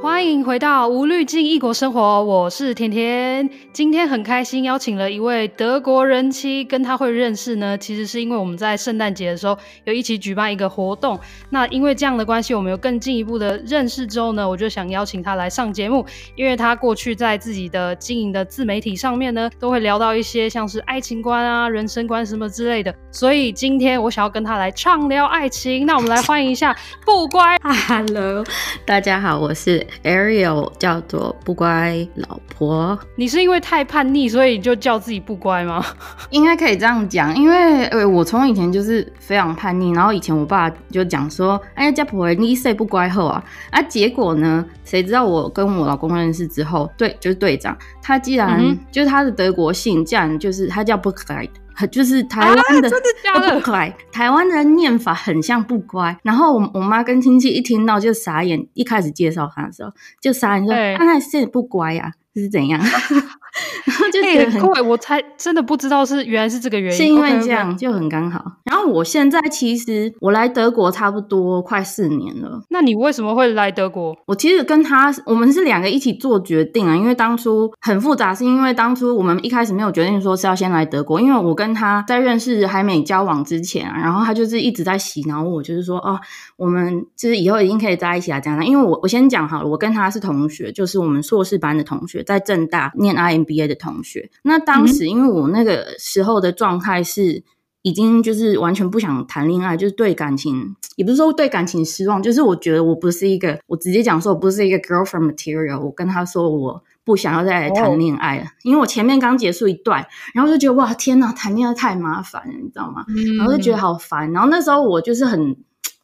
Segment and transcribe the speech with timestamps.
[0.00, 3.50] 欢迎回到无滤镜异国生活，我是甜甜。
[3.72, 11.18] 今天很开心邀请了一位德国人妻，跟他会认识呢，其实是因为我们在圣诞节的时候有一起举办一个活动。
[11.50, 16.06] 那因为这样的关系，我们有更进一步的认识之后呢，我就想邀请他来上节目，
[16.36, 22.94] 因为他过去在自己的经营的自媒体上面呢，都会聊到一些像是爱情观啊、人生观什么之类的。
[23.10, 25.84] 所以今天我想要跟他来畅聊爱情。
[25.84, 27.58] 那我们来欢迎一下不乖。
[27.88, 28.44] Hello，
[28.86, 29.84] 大家好，我是。
[30.04, 35.84] Ariel 叫做不乖老婆，你是因为太叛逆，所以就叫自己不乖吗？
[36.30, 43.42] 应该可以这样讲，因为呃，我从以前就是非常叛逆，然后以前我爸就讲说，哎呀，家婆你一岁不乖后啊？
[43.70, 51.48] 啊，结果呢，谁知道我跟我老公认识之后，对，就是队长，他既然、嗯、就是他的德国姓，这样就是他叫不乖。
[51.86, 53.60] 就是台湾的，啊、真的假的？
[53.60, 56.16] 不乖，台湾的念法很像不乖。
[56.22, 62.80] 然后我我妈跟亲戚一听到就傻眼，一开始介绍他的时候就傻眼说：“他那是不乖呀、啊，是怎样？”
[63.84, 68.52] 然后就觉得很怪、欸，我才真的不知道是原来是这个原因，是因为这样就很刚好。
[68.64, 72.62] 然后我现在其实我来德国差不多快四年了。
[72.68, 74.14] 那你为什么会来德国？
[74.26, 86.18] 我其实跟他我们是两个一起做决定啊，因为当初很复杂，是因为当初我们一开始没有决定说是要先来德国，因为我跟他在认识还没交往之前啊，然后他就是一直在洗脑我，就是说哦，
[86.56, 88.58] 我们就是以后一定可以在一起啊这样。
[88.66, 93.16] 因为我我先讲好了，我跟他是同学，就是我们硕士班的同学，在正大念
[93.48, 94.30] IMBA 的同学。
[94.42, 97.42] 那当时因为我那个时候的状态是
[97.82, 105.80] 已经就是完全不想谈恋爱，就是对感情也不是说对感情失望，就是我觉得我不是一个，我直接讲说我不是一个 girlfriend material。
[105.80, 113.06] 我跟他说我不想要再来谈恋爱了，因为我前面刚结束一段，然后就觉得哇天哪，谈恋爱太麻烦了，你知道吗？
[113.38, 114.30] 然后就觉得好烦。
[114.32, 115.56] 然后那时候我就是很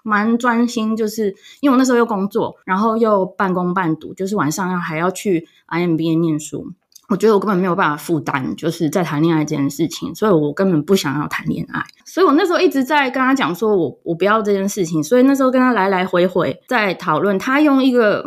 [0.05, 6.73] 蛮专心，就是因为我那时候又工作，然后又半工半读，就是晚上要还要去 IMBA 念书。
[7.15, 11.81] 我觉得我根本没有办法负担，就是在谈恋爱这件事情，所以我根本不想要谈恋爱。
[12.05, 15.01] 所以我那时候一直在跟他讲说，我我不要这件事情。
[15.01, 18.25] 所以那时候跟他来来回回在讨论，他用一个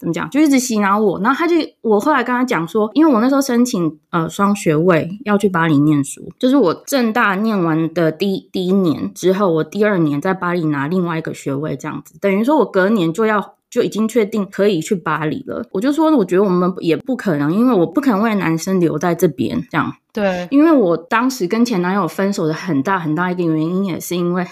[0.00, 1.20] 怎么讲，就一直洗脑我。
[1.20, 13.56] 然后他就我后来跟他讲说，因为我那时候申请呃双学位要去巴黎念书，就是我政大念完的第第一年之后，我第二年在巴黎拿另外一个学位，这样子等于说我隔年就要。
[13.72, 15.64] 就已经确定可以去巴黎了。
[15.72, 19.90] 我就说，我觉得我们也不可能，因为我不可能为男生留在这边这样。
[20.12, 24.46] 对，因为我当时跟前男友分手的很大很大一个原因，也是因为。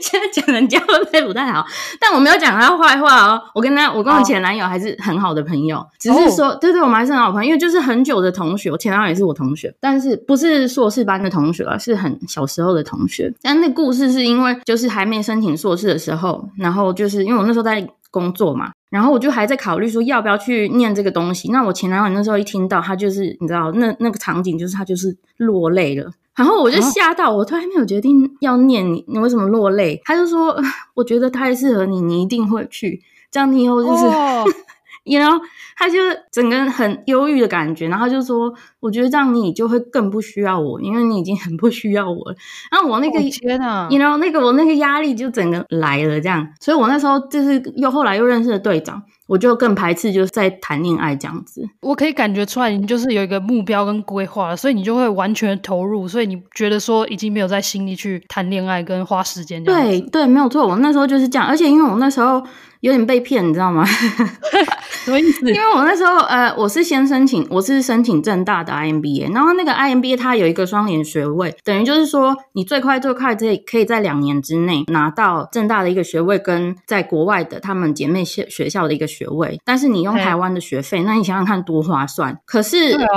[0.00, 1.64] 现在讲人家会不会不太好，
[2.00, 3.42] 但我没有讲他坏话哦。
[3.54, 8.70] 我跟他，我跟我前男友还是很好的朋友，只是说，对对，我们还是很好朋友，因为就是很久的同学。
[8.70, 13.32] 我前男友也是我同学，但是不是硕士班的同学啊，是很小时候的同学。
[13.42, 21.50] 但那故事是因为就是还没申请硕士的时候，然后就是因为我那时候在工作嘛，然后我就还在考虑说要不要去念这个东西。
[21.50, 26.10] 那我前男友那时候一听到，他就是你知道，那那个场景就是他就是落泪了。
[26.34, 30.00] 然后我就吓到，我突然没有决定要念你，你为什么落泪？
[30.04, 30.56] 他就说，
[30.94, 34.44] 我觉得太适合你，你一定会去，这样你以后就是，然
[35.04, 35.42] 后、oh.
[35.76, 35.98] 他就
[36.30, 42.36] 整个很忧郁的感觉，然后就说，我觉得这样你就会更不需要我，因为你已经很不需要我了。
[42.70, 49.02] 然后我那个天呐，你知道那个我那个压力就整个来了，这样，所以我那时候就是又后来又认识了队长。
[49.28, 51.66] 我就更排斥，就是在谈恋爱这样子。
[51.80, 56.06] 我可以感觉出来，你就是有一个目标跟规划了，所以你就会完全投入。
[56.06, 59.64] 所以你觉得说已经没有在心里去谈恋爱跟花时间。
[59.64, 60.66] 对对，没有错。
[60.68, 62.42] 我那时候就是这样，而且因为我那时候。
[62.82, 63.84] 有点被骗，你知道吗？
[65.04, 65.48] 什么意思？
[65.48, 82.38] 因为我那时候，呃，我是先申请，我是申请正大的 IMBA，然后那个 IMBA 它有一个双联学位，等于就是说，你最快最快可以可以在两年之内拿到正大的一个学位，跟在国外的他们姐妹学学校的一个学位，但是你用台湾的学费，那你想想看多划算。
[82.44, 83.08] 可是，对啊。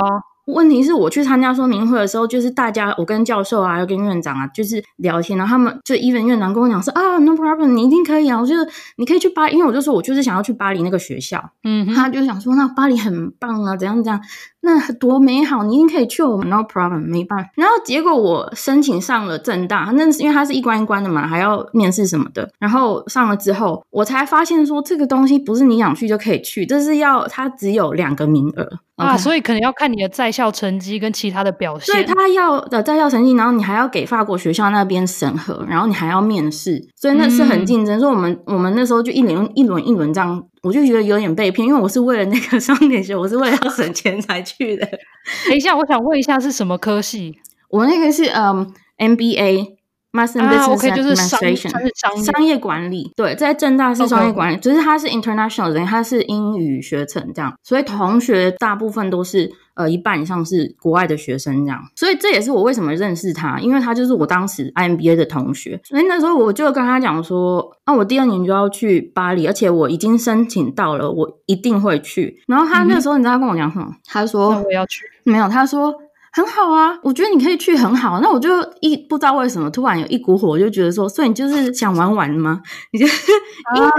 [0.46, 8.66] 问题是我去参加说明会的时候，就是大家我跟教授啊，又跟院长啊，就是聊天，然后他们就 even 院长跟我讲说啊，no problem，你一定可以啊，我觉得
[8.96, 14.20] 你可以去巴黎，因为我就说我就是想要去巴黎那个学校，嗯，他就想说那巴黎很棒啊，怎样怎样。
[14.66, 17.50] 那多美好，你一定可以去我们，no problem，没办法。
[17.54, 22.50] 然后结果我申请上了正大，那是因为它是一关一关的嘛，还要面试什么的。
[22.58, 29.18] 然后上了之后，我才发现说这个东西不是你想去就可以去，这是要它只有两个名额啊，okay?
[29.18, 31.94] 所以可能要看你的在校成绩跟其他的表现。
[31.94, 37.98] 对，他要的在校成绩，然后你还要给法国学校那边审核，然后你还要面试，所以那是很竞争。
[37.98, 40.42] 嗯、所以我们我们那时候就一轮一轮一轮这样。
[40.66, 44.84] 我就觉得有点被骗，因为我是为了那个 双点学，我是为了要省钱才去的。
[45.46, 47.38] 等一下，我想问一下是什么科系？
[47.70, 49.75] 我那个是嗯 MBA
[50.16, 53.12] ，Master in Business OK，就是商 Administration，商商业管理。
[53.14, 59.52] 对，在正大是商业管理，只是它是 international 人，它是英语学程这样，所以同学大部分都是。
[59.76, 72.42] 呃，一半以上是国外的学生这样，所以这也是我为什么认识他，因为他就是我当时 IMBA 的同学，所以那时候我就跟他讲说，啊，我第二年就要去巴黎，而且我已经申请到了，我一定会去。
[72.46, 73.84] 然后他那时候你知道他跟我讲什么？
[73.86, 75.94] 嗯、他说那我要去，没有，他说。
[76.36, 78.20] 很好啊，我觉得你可以去很好。
[78.20, 78.50] 那我就
[78.82, 82.60] 一不知道为什么突然有一股火，我就觉得说，所以你就是想玩玩吗？
[82.92, 83.06] 你就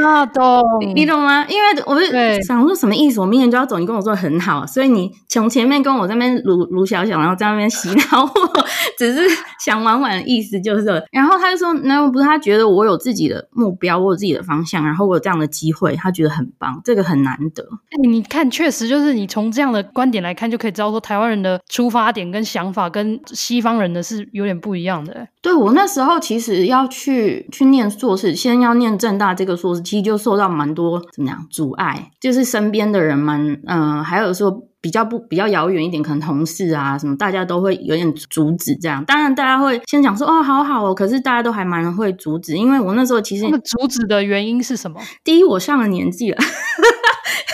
[0.06, 1.44] 啊，懂你，你懂吗？
[1.50, 2.06] 因为我就
[2.44, 3.20] 想说什么意思？
[3.20, 8.30] 我明年就要走，你跟我说很好，所以你从前面跟我在那边卢卢小小，然后在那边洗脑我，
[9.00, 9.22] 只是
[9.66, 11.04] 想玩玩的意思就是。
[11.12, 17.66] 然后他就说，那不是他觉得我有自己的目标，我有自己的方向，然后我有这样的机会，他觉得很棒，这个很难得。
[18.04, 22.27] 你看，确实就是你从这样的观点来看，就可以知道说台湾人的出发点。
[22.32, 25.28] 跟想法跟西方人的是有点不一样的。
[25.48, 34.52] 对，我那时候其实要去去念硕士，先要念正大这个硕士，其实就受到蛮多怎么样阻碍，就是身边的人蛮嗯、呃，还有说
[34.82, 39.06] 比较不比较遥远一点，可能同事啊什么，大家都会有点阻止这样。
[39.06, 45.00] 当然大家会先讲说哦，好好哦，可是大家都还蛮会阻止，因为我那时候其实阻止的原因是什么？
[45.24, 46.38] 第一，我上了年纪了。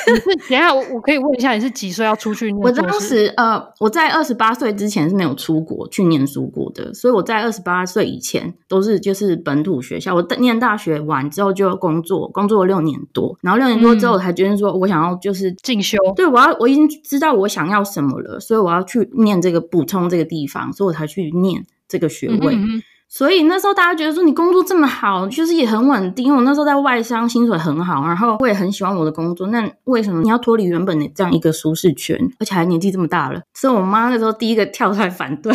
[0.06, 2.58] 你是等一下，我我可以问一下，你是几岁要出去念？
[2.58, 10.16] 我当时呃，我在二十八岁之前是没有出国去念书过的，所以我在二十八岁以前都是就是本土学校。
[10.16, 15.98] 我念大学完之后就工作，工作了六年多，然后六年多之后才决定说我想要就是进修。
[16.16, 22.56] 对，我要我已经知道我想要什么了，所以我要去念这个补充这个地方，所以我才去念这个学位。
[22.56, 26.26] 嗯嗯所以那时候大家觉得说你工作这么好，就是也很稳定。
[26.26, 29.46] 因为我那时候在外商，薪水很好，然后我也很喜欢我的工作。
[29.50, 33.40] 那为什么你要脱离原本的这样一个舒适圈，而且还年纪这么大了？
[33.54, 35.54] 所以我妈那时候第一个跳出来反对。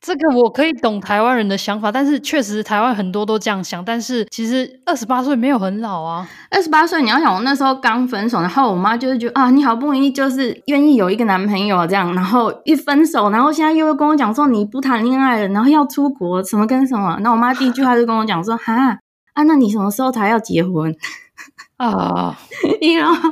[0.00, 3.84] 这个我可以懂台湾人的想法，但是确实台湾很多都这样想。
[3.84, 17.18] 但是其实二十八岁没有很老啊，二十八岁你要想，我那时候刚分手，然后我妈就是觉得啊，你好不容易就是愿意有一个男朋友这样，然后一分手，然后现在又又跟我讲说你不谈恋爱了，然后要出国什么跟什么。
[17.20, 18.98] 那我妈第一句话就跟我讲说， 哈
[19.34, 20.96] 啊，那你什么时候才要结婚
[21.76, 22.38] 啊？
[22.98, 23.28] 然后。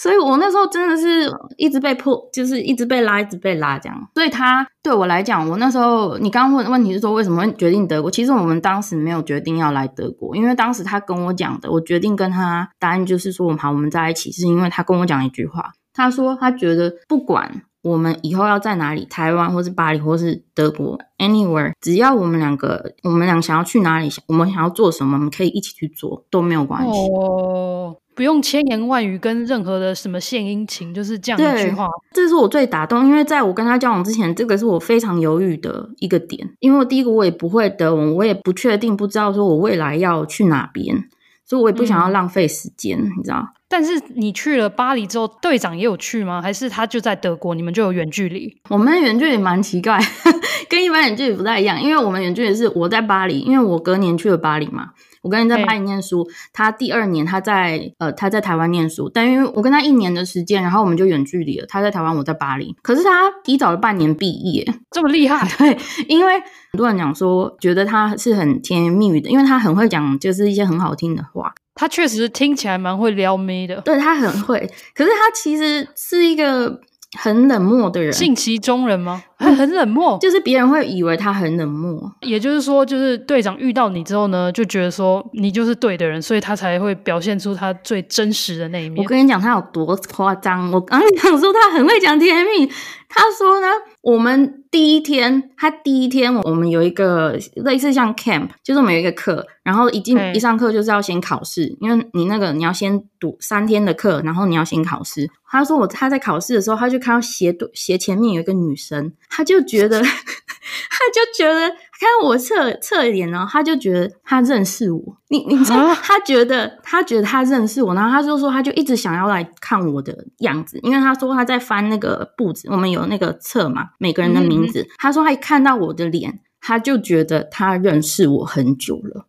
[0.00, 4.08] 所以我那时候真的是一直被迫，就是一直被拉，一直被拉这样。
[4.14, 8.08] 所以他对我来讲，我那时候你刚刚问的问题是说为什么决定德国？
[8.08, 26.90] 其实我们当时没有决定要来德国，因为当时他跟我讲的，我决定跟他答案就是说我们好，我们在一起，是因为他跟我讲一句话，他说他觉得不管我们以后要在哪里，台湾或是巴黎或是德国，anywhere，只要我们两个，我们俩想要去哪里，我们想要做什么，我们可以一起去做，都没有关系。
[27.10, 27.96] 哦。
[28.14, 31.86] 不用千言万语跟任何的什么献殷勤，就是这样一句话。
[32.12, 36.50] 这是我最打动，因为在我跟他交往之前，这个是我非常犹豫的一个点。
[36.58, 41.08] 因为我第一个我也不会德文，我也不确定，不知道说我未来要去哪边，
[41.44, 43.46] 所以我也不想要浪费时间，嗯、你知道。
[43.68, 46.40] 但是你去了巴黎之后，队长也有去吗？
[46.40, 48.56] 还是他就在德国，你们就有远距离？
[48.70, 49.98] 我们的远距离蛮奇怪，
[50.68, 54.90] 跟一般远距离不太一样，因为我们远距离是我在巴黎，因为我隔年去了巴黎嘛。
[55.20, 61.66] 我跟人在巴黎念书，他第二年他在呃他在台湾念书，但因为我跟他一年的时间，然后我们就远距离了。
[61.68, 62.74] 他在台湾，我在巴黎。
[62.82, 65.46] 可是他提早了半年毕业，这么厉害？
[65.58, 65.76] 对，
[66.06, 66.34] 因为
[66.72, 71.52] 很多人讲说，觉得他是很甜言蜜语的，因为他很会讲，就是一些很好听的话。
[71.78, 74.58] 他确实听起来蛮会撩妹的，对，他很会。
[74.94, 76.80] 可是他其实是一个。
[77.18, 79.24] 很冷漠的人，性情中人吗？
[79.38, 82.12] 很很冷漠， 就是别人会以为他很冷漠。
[82.22, 89.02] 也就是说，就是队长遇到你之后呢，就觉得说你就是对的人，所以他才会表现出他最真实的那一面。
[89.02, 90.70] 我跟你讲，他有多夸张。
[90.72, 92.70] 我刚想说他很会讲甜言蜜语。
[93.10, 93.66] 他说呢，
[94.02, 105.30] 我们第一天，他第一天，我们有一个类似像 camp，就是我们有一个课，然后一进一上课就是要先考试，因为你那个你要先读三天的课，然后你要先考试。
[105.50, 111.74] 他说我他在考试的时候，他就看到斜斜前面有一个女生，他就觉得，他就觉得。
[112.00, 115.02] 看我侧侧脸呢，他就觉得他认识我。
[115.30, 124.82] 你你知道，他觉得他觉得他认识我，然后他就说他就一直想要来看我的样子，因为他说他在翻那个簿子，我们有那个册嘛，每个人的名字。
[124.82, 129.26] 嗯、他说他一看到我的脸，他就觉得他认识我很久了，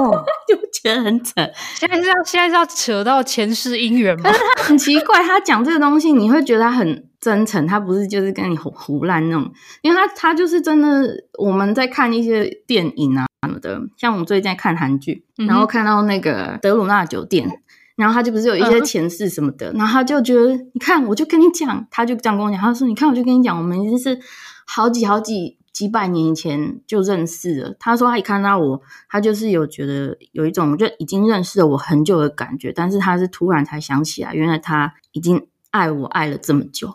[0.00, 1.34] 哦， 就觉得很扯。
[1.74, 4.22] 现在是要现在是要扯到前世姻缘吗？
[4.24, 7.06] 但是他很奇怪，他讲这个东西，你会觉得他很。
[7.22, 9.50] 真诚，他不是就是跟你胡胡乱那种，
[9.80, 11.24] 因为他他就是真的。
[11.38, 17.48] 我们在看一些电影啊什么的，像我们最近在看韩剧，嗯、然后看到那个德鲁纳酒店，
[17.96, 24.18] 然后他就不是有一些前世什么的，嗯、然后他就觉得，你看，我就跟你讲，他就这样跟我讲，他说，你看，我就跟你讲，我们已经是
[24.66, 27.74] 好几好几几百年以前就认识了。
[27.80, 36.94] 他说他一看到我，他就是有觉得有一种就已经认识了我很久的感觉，但是他是突然才想起来，原来他已经爱我爱了这么久。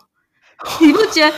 [0.80, 1.36] 你不觉得？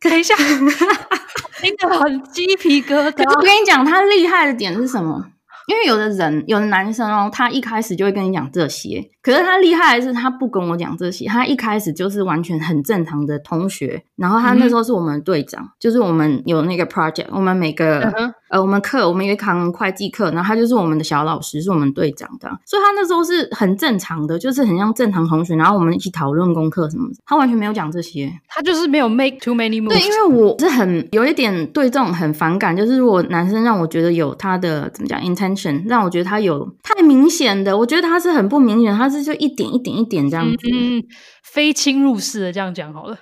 [0.00, 3.28] 等一下，听得很鸡皮疙瘩。
[3.36, 5.26] 我跟你讲，他厉害的点是什么？
[5.66, 9.02] 因为有的人，有的男生哦，他一开始就会跟你讲这些。
[9.22, 14.04] 可是他厉害的是，他不跟我讲这些，他一开始就是完全很正常的同学。
[14.16, 22.48] 然后他那时候是我们的队长，嗯、就是我们有那个 project，我们每个、嗯、呃，我们课我们有一堂会计课，然后他就是我们的小老师，是我们队长的。
[22.64, 25.56] 所以他那时候是很正常的，就是很像正常同学。
[25.56, 29.88] 然后我们一起讨论功课什么的，他完全没有讲这些，他就是没有 make too many moves。
[29.88, 39.94] 对，因为我是很有一点对这种很反感，就是如果男生让我觉得有他的怎么讲 intention，让我觉得他有太明显的，我觉得他是很不明显，他是就一点一点。
[39.94, 41.04] 一点这样子，嗯，
[41.44, 43.16] 非侵入式的这样讲好了。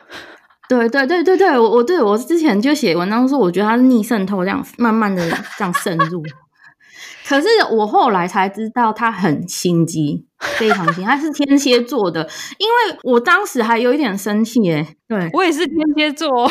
[0.72, 6.22] 对对对对对，我我对我之前就写文章说，我觉得它是逆渗透，这样慢慢的这样渗入。
[7.28, 10.26] 可是我后来才知道，他很心机，
[10.58, 12.26] 非常心，他是天蝎座的。
[12.58, 16.46] 因为我当时还有一点生气耶，对我也是天蝎座。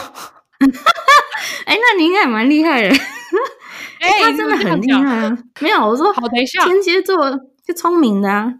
[1.66, 2.90] 哎、欸，那你应该也蛮厉害的。
[2.90, 5.38] 哎、欸，他真的很厉害啊！
[5.60, 7.18] 没有，我说好，等一下，天蝎座。
[7.72, 8.54] 是聪明的啊，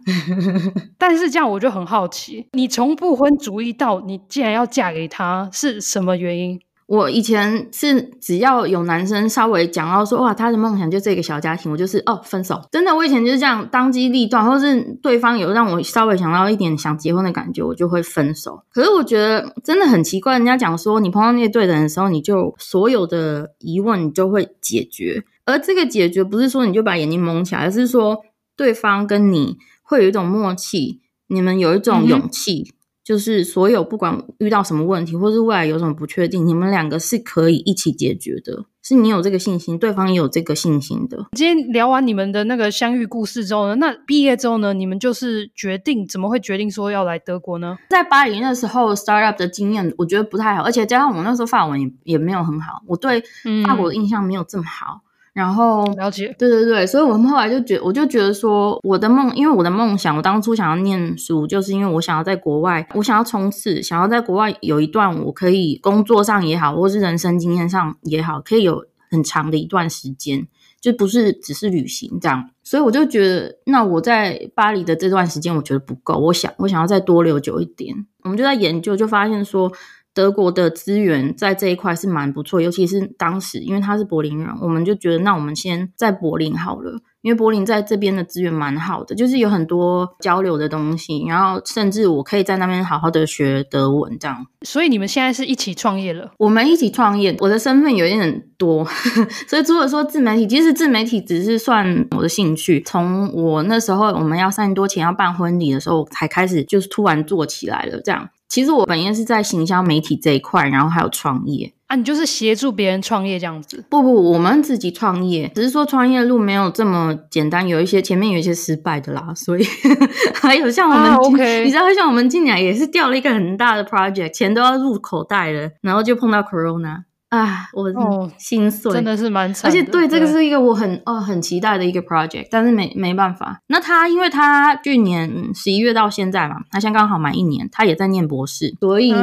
[0.96, 6.58] 但是这样我就很好奇，你从不婚主义到你竟然要嫁给他，是什么原因？
[6.86, 12.60] 我以前是只要有男生稍微讲到说哇，他的梦想就这个小家庭，我就是哦分手。
[12.70, 18.62] 真的，我以前就是这样当机立断，或是对方有让我稍微想到一点想结婚的感觉，我就会分手。
[18.72, 28.18] 可是我觉得真的很奇怪，人家讲说你碰到那些对的人的时候，你就所有的疑问你就会解决，而这个解决不是说你就把眼睛蒙起来，而是说。
[28.56, 32.72] 对方跟你会有一种默契，你们有一种勇气，嗯、
[33.04, 38.66] 就是所有不管遇到什么问题，或是未来有什么不确定，你们两个是可以一起解决的。
[38.84, 41.26] 是你有这个信心，对方也有这个信心的。
[41.36, 47.78] 今天聊完你们的那个相遇故事之后呢，那毕业之后呢，你们就是决定怎么会决定说要来德国呢？
[47.88, 53.22] 在巴黎那时候，startup 的经验我觉得不太好，而且加上我那时候法文也也没有很好，我对
[53.64, 55.02] 法国的印象没有这么好。
[55.04, 70.46] 嗯然后了解，对对对，所以我们后来就觉，我就觉得说，我的梦，因为我的梦想，我当初想要念书，就是因为我想要在国外，我想要冲刺，想要在国外有一段我可以工作上也好，或是人生经验上也好，可以有很长的一段时间，
[70.82, 72.50] 就不是只是旅行这样。
[72.62, 78.06] 所以我就觉得，那我在巴黎的这段时间，我觉得不够，我想我想要再多留久一点。
[78.24, 79.72] 我们就在研究，就发现说。
[80.14, 94.46] 德国的资源在这一块是蛮不错，尤其是当时，因为他是柏林人，我们就觉得那我们先在柏林好了，因为柏林在这边的资源蛮好的，就是有很多交流的东西，然后甚至我可以在那边好好的学德文这样。
[94.66, 96.32] 所以你们现在是一起创业了？
[96.38, 98.84] 我们一起创业，我的身份有一点多，
[99.48, 102.82] 所以除了说自媒体，其实自媒体只是算我的兴趣。
[102.82, 108.28] 从我那时候我们要三年多前要办婚礼的时候，才开始就是突然做起来了这样。
[108.52, 113.82] 其实我本业是在行销媒体这一块，然后还有创业啊，你就是协助别人创业这样子？
[113.88, 119.64] 不不，我们自己创业，只是说创业路没有这么简单，有一些前面有一些失败的啦，所以
[120.38, 127.04] 还有像我们，啊 okay、你知道，像我们进来也是掉了一个很大的 project，钱都要入口袋了，然后就碰到 Corona。
[127.32, 129.70] 啊，我心碎，哦，真的是蛮惨。
[129.70, 133.58] 而且对，对这个是一个我很哦很期待的一个 project，但是没没办法。
[133.68, 139.14] 那他因为他去年十一月到现在嘛，他现在刚好满一年，他也在念博士，所以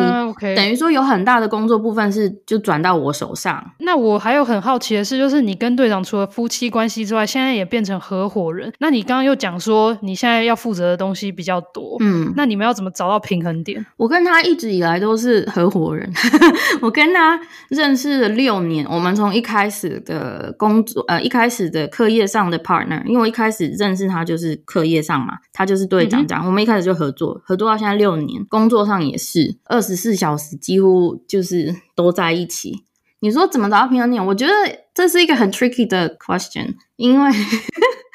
[0.55, 3.63] 等于说有很大的工作部分是就转到我手上。
[3.77, 8.73] 那我还有很好奇的是，就是你跟队长除了夫妻关系之外，现在也变成合伙人。
[8.79, 13.85] 那你刚刚又讲说你现在要负责的东西比较多，嗯，那你们要怎么找到平衡点？
[13.97, 16.11] 我跟他一直以来都是合伙人，
[16.81, 18.09] 我跟他认识。
[18.09, 32.85] 是六年，我们从一开始的工作，呃，一开始的课业上的 partner，因为我一开始认识他就是课业上嘛，他就是队长这样，嗯、我们一开始就合作，合作到现在六年，工作上也是二十四小时几乎就是都在一起。
[33.19, 34.25] 你说怎么找到平衡点？
[34.25, 34.53] 我觉得
[34.95, 37.31] 这是一个很 tricky 的 question，因为。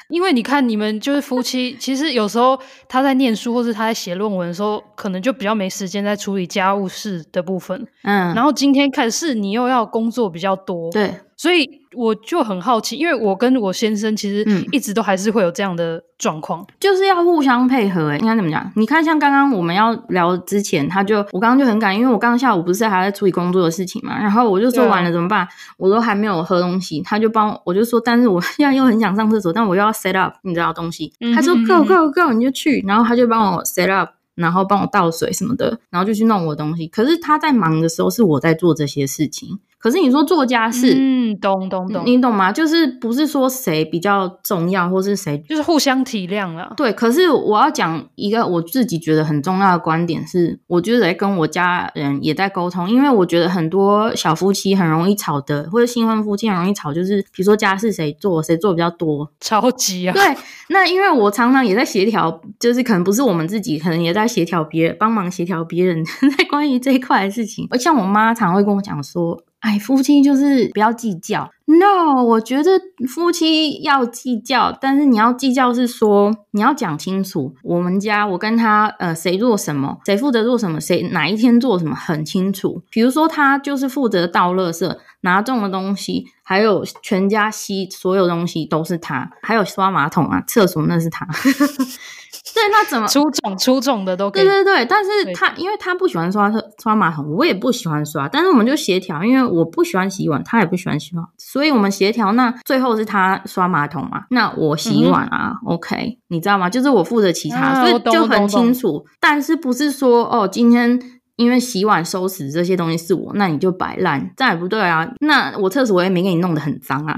[0.09, 7.87] 因为你看，你们就是夫妻，其实有时候他在念书或是他在写论文的时候，可能就比较没时间在处理家务事的部分。
[8.03, 11.84] 嗯，然后今天看是你又要工作比较多，对，所以。
[11.95, 18.09] 我就很好奇，因为我跟我先生其实一直都还是会有这样的状况，嗯、就是要互相配合。
[18.09, 18.71] 哎，应该怎么讲？
[18.75, 25.47] 你看，像刚刚我们要聊之前，他就我刚刚就很赶，因为我刚刚下午不是还在处理工作的事情嘛，然后我就说完了怎么办？
[25.77, 31.13] 我都还没有喝东西，他就帮我，我就说，但是我 现在又很想上厕所，但我又要 set up，你知道东西。
[31.33, 36.87] 他说 go go go，你就去，然后他就帮我 set up，然后帮我倒水什么的，然后就去弄我的东西。
[36.87, 39.59] 可是他在忙的时候，是我在做这些事情。
[39.85, 42.51] 可是你说做家事，嗯，懂懂懂，你懂吗？
[42.51, 46.73] 就是不是说谁比较重要，或是谁，就是互相体谅了。
[46.75, 60.13] 对，可是我要讲一个我自己觉得很重要的观点是，我觉得在跟我家人也在沟通，因为我觉得很多小夫妻很容易吵的，或者新婚夫妻很容易吵，就是比如说家事谁做，谁做比较多，超级啊。
[60.13, 60.35] 对，
[60.69, 66.03] 那因为我常常也在协调，就是可能不是我们自己，可能也在协调别人，帮忙协调别人
[66.35, 67.67] 在关于这一块的事情。
[67.69, 69.39] 而像我妈常会跟我讲说。
[69.65, 71.49] 哎，夫妻就是不要计较。
[71.65, 77.55] No，我觉得夫妻要计较，但是你要计较是说你要讲清楚。
[77.63, 82.83] 我们家我跟他呃谁做什么，谁负责做什么，谁哪一天做什么很清楚。
[82.91, 91.27] 比如说他就是负责倒垃圾，拿重的东西，还有全家吸所有东西都是他，还有刷马桶啊，厕所那是他。
[92.53, 94.45] 对，那怎么出种出种的都可以。
[94.45, 102.31] 对对对，但是他因为他不喜欢刷刷马桶，我也不喜欢刷，但是我们就协调，因为我不喜欢洗碗，他也不喜欢洗碗，所以我们协调。
[102.33, 106.69] 那最后是他刷马桶嘛，那我洗碗啊、嗯、，OK，你知道吗？
[106.69, 109.05] 就是我负责其他，啊、所以就很清楚。
[109.19, 110.99] 但是不是说哦，今天
[111.35, 115.09] 因为洗碗、收拾这些东西是我，那你就摆烂，这也不对啊。
[115.19, 117.15] 那我厕所我也没给你弄得很脏啊。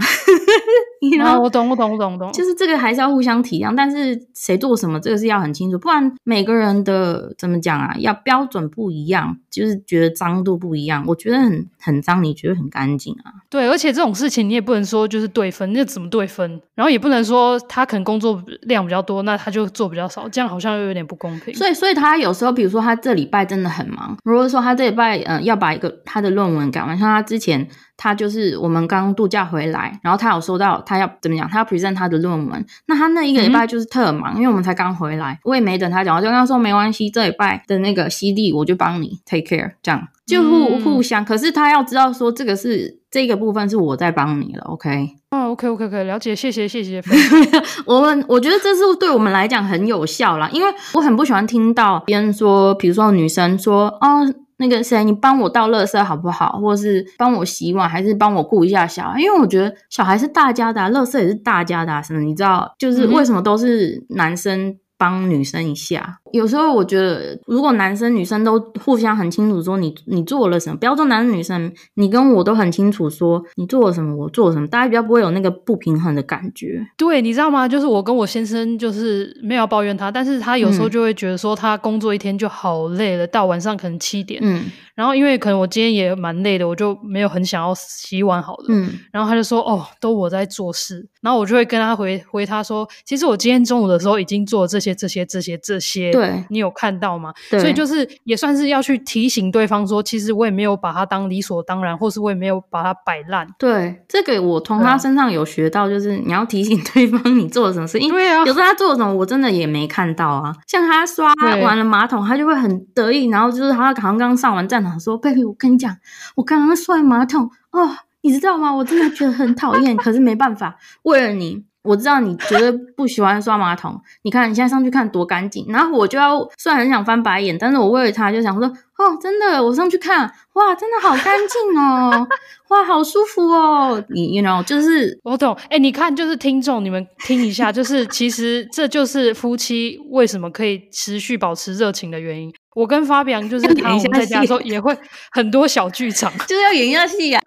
[1.00, 1.24] Know?
[1.24, 2.32] 啊，我懂，我懂，我懂，我懂。
[2.32, 11.04] 就是这个还是要互相体谅，但是谁做什么，这个是要很清楚，不然每个人的怎么讲啊，要标准不一样，就是觉得脏度不一样。
[11.08, 13.32] 我觉得很很脏，你觉得很干净啊？
[13.50, 16.62] 对，而且这种事情你也不能说就是对分，那怎么对分？
[16.74, 21.54] 然后也不能说他可能工作量比较多，那他就做比较少，这样好像又有点不公平。
[21.54, 27.68] 所以，所以他有时候，比如说他这礼拜真的很忙，如果说他这礼拜嗯、呃、要把一个他的论文改完，像他之前。
[27.98, 32.64] 他就是我们刚度假回来，然后他有说到他要怎么讲，他要 present 他的论文。
[32.86, 41.26] 那他那一个礼拜就是特忙，嗯、因为我们才刚回来，我也没等他讲，我就跟他说没关系，这礼拜的那个犀利我就帮你 take care，这样就互、嗯、互相。
[41.26, 45.10] 可是他要知道说这个是这个部分是我在帮你了，OK？
[45.32, 47.02] 哦，OK OK OK，了解，谢谢谢谢。
[47.86, 54.32] 我们我觉得这是对我们来讲很有效啦，因为我很不喜欢听到别人说，比如说女生说哦。
[54.58, 56.60] 那个谁，你帮我倒垃圾好不好？
[56.60, 59.20] 或者是帮我洗碗，还是帮我顾一下小孩？
[59.20, 62.76] 因为我觉得小孩是大家的啊，垃圾也是大家的啊，什么你知道？
[62.80, 66.20] 就是为什么都是男生帮女生一下？
[66.34, 76.86] 有时候我觉得，如果男生女生都互相很清楚说你你做了什么，不要说男生女生，你跟我都很清楚说你做了什么，我做了什么，大家比较不会有那个不平衡的感觉。
[76.98, 77.68] 对，你知道吗？
[77.68, 96.10] 就是我跟我先生就是没有抱怨他，但是他有时候就会觉得说他工作一天就好累了，到晚上可能七点，嗯，然后因为可能我今天也蛮累的，我就没有很想要洗碗好了，嗯，然后他就说哦，都我在做事，然后我就会跟他回回他说，其实我今天中午的时候已经做了这些这些这些这些。
[96.10, 97.34] 对，你有看到吗？
[97.52, 103.46] 对，所以就是也算是要去提醒对方说，其实我也没有把他当理所当然，或是我也没有把他摆烂。
[103.60, 110.56] 对，这个我从他身上有学到，就是你要提醒 对方你做了什么事，因为有时候他做了什么我真的也没看到啊。
[110.66, 115.94] 像他刷完了马桶，他就会很得意，然后就是他好像刚上完战场，说：“baby，我跟你讲，
[116.36, 117.90] 我刚刚刷完马桶哦，
[118.28, 118.72] 你知道吗？
[118.74, 130.22] 我真的觉得很讨厌，可是没办法，为了你。”我知道你绝对不喜欢刷马桶，你看你现在上去看多干净，然后我就要虽然很想翻白眼，但是我为了他就想说，哦，真的，我上去看，
[130.54, 132.28] 哇，真的好干净哦，
[132.70, 142.52] 哇，好舒服哦，你 you know 就是我懂，哎，你看就是听众你们听一下，就是其实这就是夫妻为什么可以持续保持热情的原因。
[142.76, 144.96] 我跟发表就是他我们在家的时候也会
[145.32, 147.40] 很多小剧场， 就是要演一下戏呀。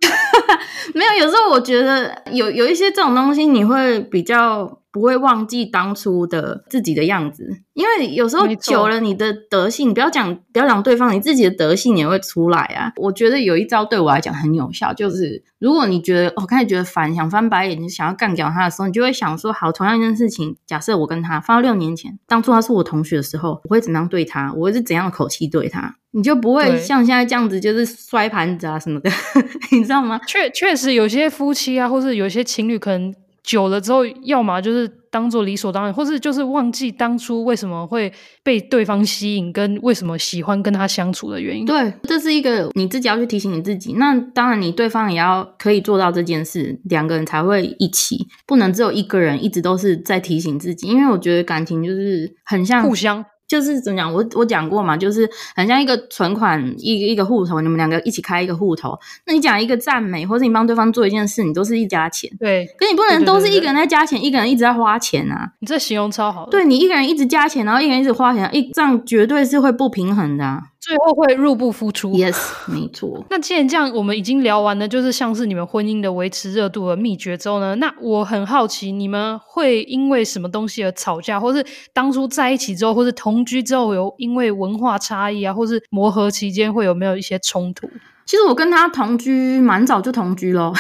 [0.95, 4.80] 没有，有时候我觉得有有一些这种东西，你会比较。
[4.93, 12.93] 不会忘记当初的自己的样子，因为有时候久了，你的德性，不要讲不要讲对方，你自己的德性也会出来啊。
[12.97, 24.53] 我觉得有一招对我来讲很有效，就是如果你觉得我开始觉得烦，想翻白眼，你想要干掉他的时候，你就会想说：好，同样一件事情，假设我跟他放到六年前，当初他是我同学的时候，我会怎么样对他？
[24.55, 25.97] 我会是怎样的口气对他？
[26.11, 29.09] 你就不会像现在这样子，就是摔盘子啊什么的，
[29.71, 30.21] 你知道吗？
[30.27, 33.15] 确确实有些夫妻啊，或是有些情侣可能。
[33.43, 41.65] 久了之后，要么就是当做理所当然，或是就是忘记当初为什么会被对方吸引，跟为什么喜欢跟他相处的原因。
[41.65, 43.95] 对，这是一个你自己要去提醒你自己。
[43.95, 50.87] 那当然，你对方也要可以做到这件事，两个人才会一起，不能只有一个人一直都是在提醒自己。
[50.87, 53.25] 因为我觉得感情就是很像互相。
[53.51, 58.97] 就是怎么讲，我我讲过嘛，就是很像一个存款，一个一个户头，你们两个一起开一个户头。
[59.27, 62.31] 那你讲一个赞美，或者你帮对方做一件事，你都是一家钱。
[62.39, 65.51] 对，可你不能都是一个人在加钱，一个人一直在花钱啊。
[65.59, 66.53] 你这形容超好的。
[66.53, 70.63] 对，你一个人一直加钱，然后一个人一直花钱，一这样绝对是会不平衡的啊。
[70.91, 72.11] 最后会入不敷出。
[72.15, 73.25] Yes，没错。
[73.31, 87.89] 那既然这样，我们已经聊完了，就是像是你们婚姻的维持热度的秘诀之后呢，那我很好奇，你们会因为什么东西而吵架，或是当初在一起之后，或是同居之后有因为文化差异啊，或是磨合期间会有没有一些冲突？
[88.31, 90.73] 其实我跟他同居蛮早就同居咯。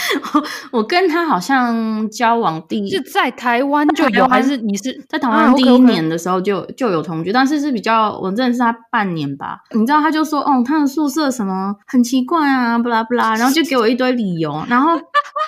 [0.70, 9.60] 我跟他好像交往第是在台湾就有，还是你是在台湾第一年的时候就就有同居，但是是比较我认识他半年吧。
[9.74, 14.62] 你知道他就说，哦，他的宿舍什么很奇怪啊，不啦不啦， 然后就给我一堆理由。
[14.68, 14.90] 然后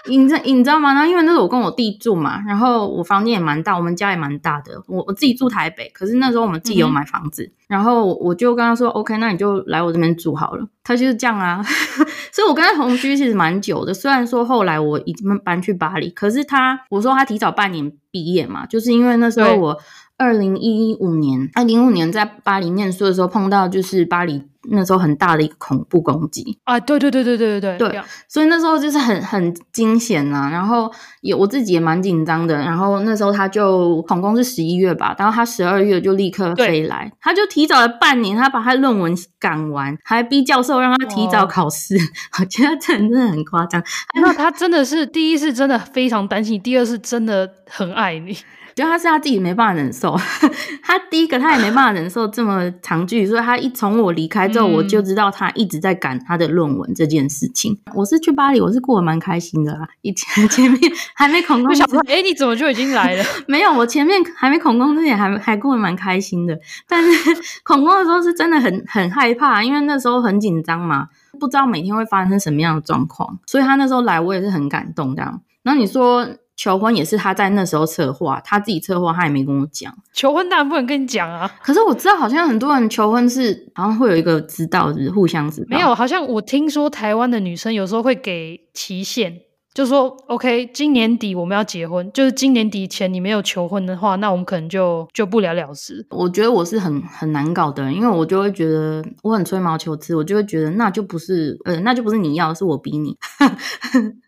[0.08, 0.94] 你知你知道吗？
[0.94, 4.82] 然后因为那时候我跟我弟住嘛，然后我房间也蛮大，我们家也蛮大的。
[4.88, 10.66] 我我自己住台北，可是那时候我们自己有买房子，嗯、然后我就跟他说，OK，那你就来我这边住好了。
[10.84, 11.62] 他就是这样啊，
[12.32, 13.92] 所以我跟他同居其实蛮久的。
[13.92, 19.76] 虽然说后来我已经搬去巴黎，可是他我说他提早半年毕业嘛，就是因为那时候我
[20.16, 24.44] 二零一五年，二零一五年在巴黎念书的时候碰到就是巴黎。
[24.70, 26.78] 那时候很大的一个恐怖攻击啊！
[26.80, 30.48] 对对对对对对对，对，所以那时候就是很很惊险呐。
[30.50, 32.56] 然后也我自己也蛮紧张的。
[32.56, 41.96] 然后那时候他就恐攻是十一月吧，然后他十二月就立刻飞来，他就提早了半年，他把他论文赶完，还逼教授让他提早考试。
[42.40, 43.82] 我觉得这人真的很夸张。
[44.20, 48.36] 那他真的是第一是真的非常担心，第二是真的很爱你。
[48.76, 50.14] 就他是他自己没办法忍受，
[50.84, 57.72] 他第一个他也没办法忍受这么长距离，所以他一从我离开之后，我就知道他一直在赶他的论文这件事情。
[57.86, 59.88] 嗯、我是去巴黎，我是过得蛮开心的啦。
[60.02, 60.78] 以前 前面
[61.14, 61.74] 还没恐攻，
[62.06, 63.24] 哎、欸，你怎么就已经来了？
[63.48, 67.34] 没有，我前面还没恐攻之前还还过得蛮开心的，但是
[67.64, 71.08] 恐攻的时候是真的很很害怕，因为那时候很紧张嘛，
[71.40, 75.40] 不知道每天会发生什么样的状况，所以他那时候来，我也是很感动这样。
[75.62, 76.28] 然后你说。
[76.56, 79.94] 求婚也是他在那时候策划，他自己策划，他也没跟我讲。
[80.12, 81.50] 求婚当然不能跟你讲啊。
[81.62, 85.66] 可是我知道，好像很多人求婚是好像会有一个知道，就是互相知道。
[85.68, 89.40] 没有，好像我听说台湾的女生有时候会给期限，
[89.74, 96.06] 就说 OK，今年底我们要结婚，就是今年底前你没有求婚的话，那我们可能就就不了了之。
[96.10, 103.14] 我觉得我是很很难搞的人，因为我就会觉得我很吹毛求疵，我就会觉得那就不是呃，那就不是你要，是我逼你。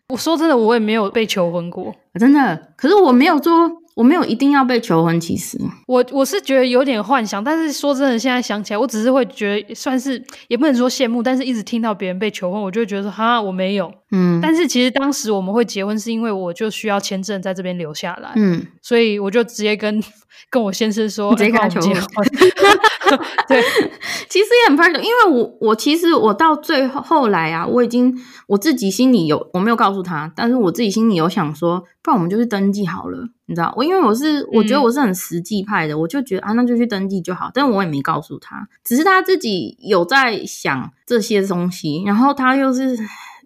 [0.09, 2.67] 我说真的，我也没有被求婚过，真的。
[2.75, 5.19] 可是我没有说，我没有一定要被求婚。
[5.19, 7.43] 其实，我我是觉得有点幻想。
[7.43, 13.93] 但是说真的，现在想起来，我只是会觉得算是，也不能说羡慕，但是一直听到别人被求婚，我就会觉得说，哈，我没有。
[14.11, 14.39] 嗯。
[14.41, 18.31] 但是其实当时我们会结婚，是因为我就需要签证在这边留下来。
[18.35, 18.65] 嗯。
[18.81, 20.03] 所以我就直接跟
[20.49, 21.93] 跟我先生说，直接跟他求婚。
[23.47, 23.61] 对，
[24.29, 28.15] 其实也很 perfect，因为我我其实我到最后后来啊，我已经
[28.47, 33.73] 我自己心里有，我没有告诉他，但是我自己心里有想说，不然我们就去登记好了，你知道？
[33.75, 37.49] 我因为我是我觉得我是很实际派的，嗯、我就觉得啊，那就去登记就好。
[37.53, 42.97] 但我也没告诉他，只是他自己有在想这些东西，然后他又是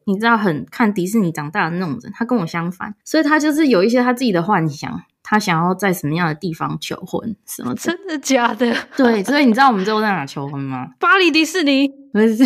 [0.06, 5.02] 你知道很看迪士尼长大的那种人，他跟我相反，所以他就是有一些他自己的幻想。
[5.23, 7.36] 他想要在什么样的地方求婚？
[7.47, 7.73] 什么？
[7.79, 8.75] 真的假的？
[8.95, 10.88] 对，所以你知道我们最后在哪求婚吗？
[10.99, 11.89] 巴黎迪士尼？
[12.13, 12.45] 不是，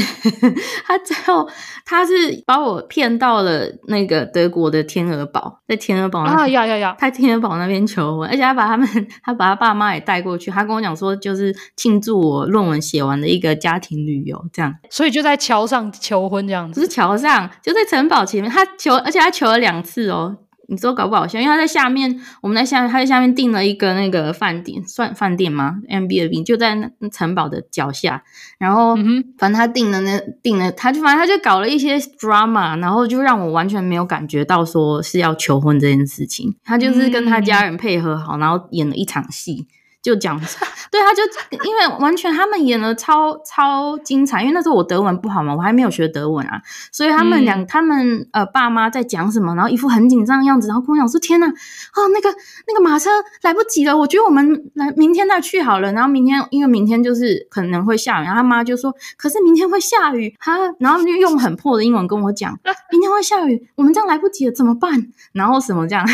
[0.85, 1.45] 他最后
[1.83, 8.87] 他是把我骗到了那个德国的天鹅堡，在天鹅堡啊，要要要，在天鹅堡那边求婚，而且他把他们，
[9.21, 10.49] 他把他爸妈也带过去。
[10.49, 14.73] 他跟我讲说，就是庆祝我论文写完的一个家庭旅游，这样。
[14.89, 16.79] 所以就在桥上求婚这样子？
[16.79, 18.49] 不是桥上，就在城堡前面。
[18.49, 20.37] 他求，而且他求了两次哦。
[20.67, 28.23] 你说搞不好笑，因为他在下面，我们在下面，他在下面订了一个那个饭店，算饭店吗？Airbnb 就在那城堡的脚下，
[28.59, 28.95] 然后
[29.37, 39.67] 反正他订了那订了，他就反正他就搞了一些 drama，然后就让我完全没有感觉到说是要求婚这件事情，他就是跟他家人配合好，然后演了一场戏。
[40.01, 40.39] 就讲，
[40.89, 41.21] 对，他就
[41.65, 52.33] 因为完全他们演的超超精彩，因为那时候我德文不好嘛，我还没有学德文啊，所以他们两、嗯、他们呃爸妈在讲什么，然后一副很紧张的样子，然后跟我讲说：“天呐，哦那个
[52.67, 53.09] 那个马车
[53.41, 62.57] 来不及了，我觉得我们来明天再去好了。”然后明天因为明天就是可能会下雨，然后他妈就说：“可是明天会下雨哈。”然后就用很破的英文跟我讲
[62.91, 66.07] ：“明天会下雨，我们这样来不及了怎么办？”然后什么这样。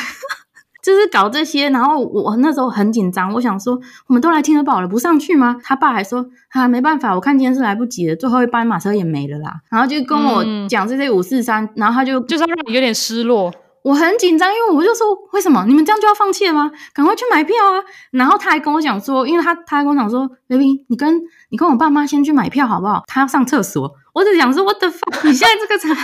[0.84, 5.56] 就是搞这些，然后我那时候很紧张，我想说我们都来天鹅堡了，不上去吗？
[5.64, 9.62] 他爸还说啊，没办法，我看今天是来不及了，最后一班马车也没了啦。
[9.70, 13.54] 然后就跟我讲这些五四三，然后他就就是让你有点失落。
[13.82, 16.72] 我很紧张，因为我就说为什么你们这样就要放弃了吗？
[16.94, 17.84] 赶快去买票啊！
[18.12, 23.04] 然后他还跟我讲说，因为他他还跟我讲说，baby，你跟你跟我爸妈先去买票好不好？
[23.08, 23.94] 他要上厕所。
[24.14, 25.28] 我只想说，what the fuck？
[25.28, 25.96] 你现在这个这个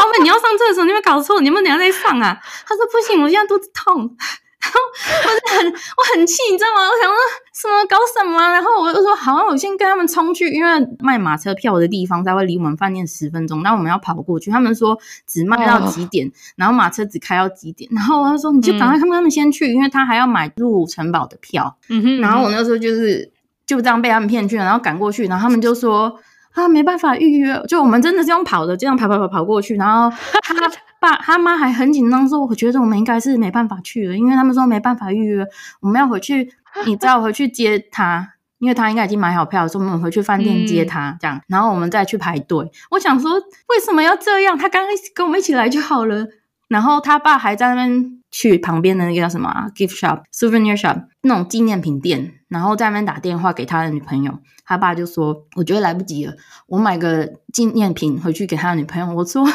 [0.00, 1.40] moment 你要上厕所，你有没有搞错？
[1.40, 2.38] 你们等下再上啊？
[2.66, 4.16] 他说不行，我现在肚子痛。
[4.64, 4.80] 然后
[5.28, 6.88] 我就很我很气，你知道吗？
[6.88, 7.16] 我想说
[7.52, 8.40] 什么搞什么？
[8.50, 14.50] 然后我就说好，我先跟他们冲去，因为卖马车票的地方才会离我们饭店十分钟，那我们要跑过去。
[14.50, 17.90] 他们说只卖到几点，然后马车只开到几点。
[17.94, 21.76] 然后我就说你就赶快跟他们先去，因为他还要买入城堡的票。
[21.90, 22.20] 嗯哼。
[22.22, 23.30] 然后我那时候就是
[23.66, 26.18] 就这样被他们骗去了，然后赶过去，然后他们就说
[26.54, 30.54] 啊没办法预约，就我们真的是用跑的，这样跑跑跑跑过去，然后他。
[31.00, 35.46] 爸他妈还很紧张，说：“我觉得我们应该是没办法去了，因为他们说没办法预约，
[35.82, 36.50] 我们要回去，
[36.86, 38.26] 你再回去接他，
[38.58, 42.72] 因为他应该已经买好票，说我们回去饭店接他，嗯、这样，然后我们再去排队。
[42.90, 44.56] 我想说，为什么要这样？
[44.56, 46.26] 他刚刚跟我们一起来就好了。
[46.68, 54.38] 然后他爸还在那边去旁边的那个叫什么、啊、gift shop、souvenir shop 那种纪念品店，然后在那边打电话给他的女朋友。
[54.66, 56.32] 他爸就说：我觉得来不及了，
[56.68, 59.14] 我买个纪念品回去给他的女朋友。
[59.14, 59.46] 我说。”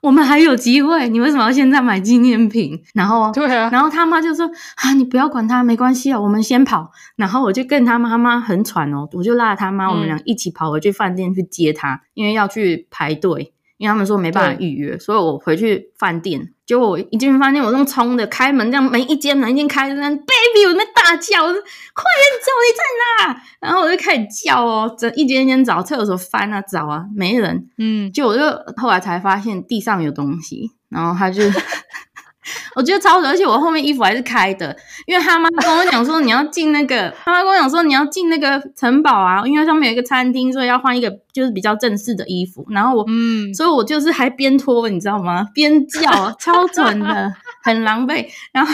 [0.00, 2.82] 我们还有机会，你为什么要现在买纪念品？
[2.94, 6.90] 然后，对啊，然后他妈就说啊，你不要管他，没关系啊，我们先跑。
[7.16, 13.52] 然后我就跟他妈妈很喘哦，我就拉着他妈，我们俩一起跑回去饭店去接他，因为要去排队。
[13.80, 16.52] 因为他们说没办法预约，所以我回去饭店。
[16.66, 21.64] 结果我一进去饭店，我用冲的开门，这样门一间门一间开，那 baby 我在那大叫，快点
[22.44, 23.42] 走，你在哪？
[23.58, 27.70] 然后我就开始叫哦，整一间一间找厕所翻啊找啊，没人。
[27.78, 28.42] 嗯，就我就
[28.76, 31.42] 后来才发现地上有东西，然后他就。
[32.74, 34.74] 我觉得超扯，而且我后面衣服还是开的，
[35.06, 42.66] 因为他妈跟我讲说你要进那个，他妈跟我讲说你要进那个城堡啊，因为上面有一个餐厅，所以要换一个就是比较正式的衣服。
[42.70, 45.46] 然后我，嗯，所以我就是还边脱，你知道吗？
[45.54, 48.26] 边叫，超蠢的，很狼狈。
[48.52, 48.72] 然后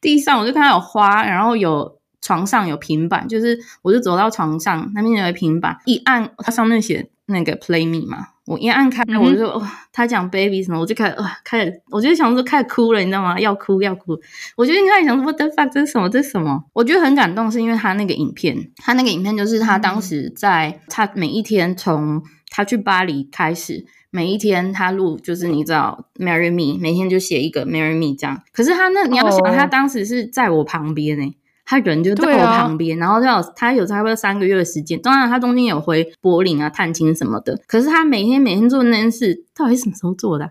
[0.00, 8.26] 地上我就看到有花，然后有床上有平板，就是我就走到床上那边有个平板，一按它上面写那个 Play Me 嘛。
[8.50, 13.38] 我一按开，我就、嗯、他讲 baby 什么，我就开始哇，开始，我就想说开始哭了，你知道吗？
[13.38, 14.18] 要哭要哭，
[14.56, 16.08] 我就一开始想说 what the fuck 这是什么？
[16.08, 16.64] 这是什么？
[16.72, 28.42] 我觉得很感动，是因为他那个影片，他那个影片就是他当时在他每一天从他去巴黎开始，每一天他录就是你知道 marry me，每天就写一个 marry me 这样。
[28.52, 31.34] 可是他那你要想，他当时是在我旁边呢、欸。
[31.70, 37.56] 他人就在我旁边，啊、然后他有他有差不多三个月的时间，当然他中间有回柏林啊探亲什么的。
[37.68, 40.46] 可是他每天每天做那件事，到底什么时候做的、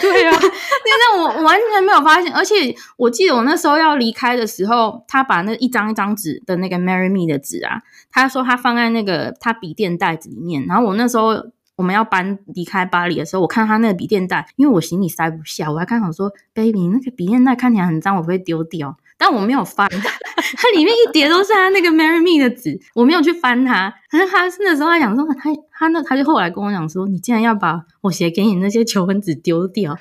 [0.00, 2.32] 对啊，那我完全没有发现。
[2.32, 7.82] 而且我记得我那时候要离开的时候，他把那一张一张纸的那个 “marry me” 的纸啊，
[8.12, 10.64] 他说他放在那个他笔电袋子里面。
[10.66, 11.30] 然后我那时候
[11.74, 19.88] 我们要搬离开巴黎的时候，我看他那个笔电袋，因为我行李塞不下，我还刚好说：“baby，那个笔电袋看起来很脏，我不会丢掉。”但我没有翻，
[20.36, 23.92] 它里面一叠都是他那个 marry me 的纸，我没有去翻它。
[24.10, 29.98] 可是他那时候他讲说，他他那他就后来跟我讲说，你竟然要把我写给你那些求婚纸丢掉，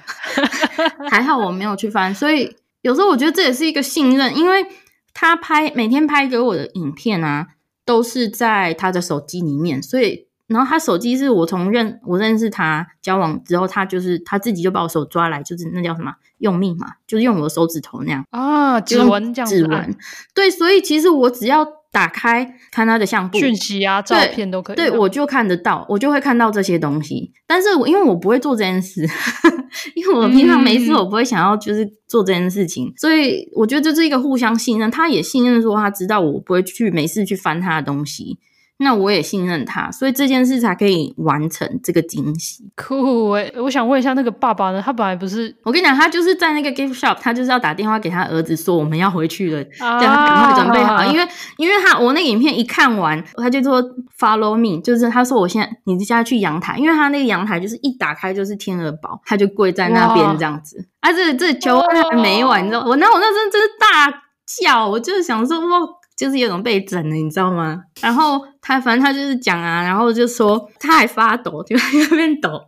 [1.09, 2.13] 还好我没有去翻。
[2.13, 4.65] 所以有时候我觉得这也是一个信任，因为
[5.13, 7.47] 他拍每天拍给我的影片啊，
[7.85, 10.24] 都是在他的手机里面，所以。
[10.47, 19.57] 然后他手机是我从认我认识他交往之后，他就是他自己就把我手抓来，就是那叫什么用命嘛，就是用我的手指头那样啊，指纹这样子。
[19.57, 19.95] 指纹
[20.33, 27.31] 对，所以其实我只要打开看他的相簿、讯息啊、照片都可以，对，对我就看得到，我就会看到这些东西。
[27.47, 29.07] 但是我因为我不会做这件事，
[29.95, 34.91] 因为我平常没事，我不会想要就是做这件事情，嗯、所以我觉得这是一个互相信任。
[34.91, 38.37] 他也信任说他知道我不会去没事去翻他的东西。
[38.77, 42.69] 那我也信任他，所以这件事才可以完成这个惊喜。
[42.75, 44.81] 酷诶、欸，我想问一下那个爸爸呢？
[44.83, 45.55] 他本来不是……
[45.63, 50.95] 我跟你讲，他就是在那个 gift shop，他就是要打电话给他儿子说我们要回去了，啊、这样他赶快准备好。
[50.95, 53.81] 啊、因为因为他我那个影片一看完，他就说
[54.19, 60.77] follow me，就是他说我现在你现在去阳台，因为他那个阳台就是一打开就是天鹅堡，他就跪在那边这样子。
[61.01, 62.83] 哇啊，这这求婚还没完，你知道？
[62.85, 64.21] 我那我那真真是大
[64.61, 65.87] 叫，我就是想说哇。
[66.15, 67.83] 就是有种被整的，你知道吗？
[68.01, 72.61] 然后他反正他就是讲啊，然后就说他还发抖，就在那边抖，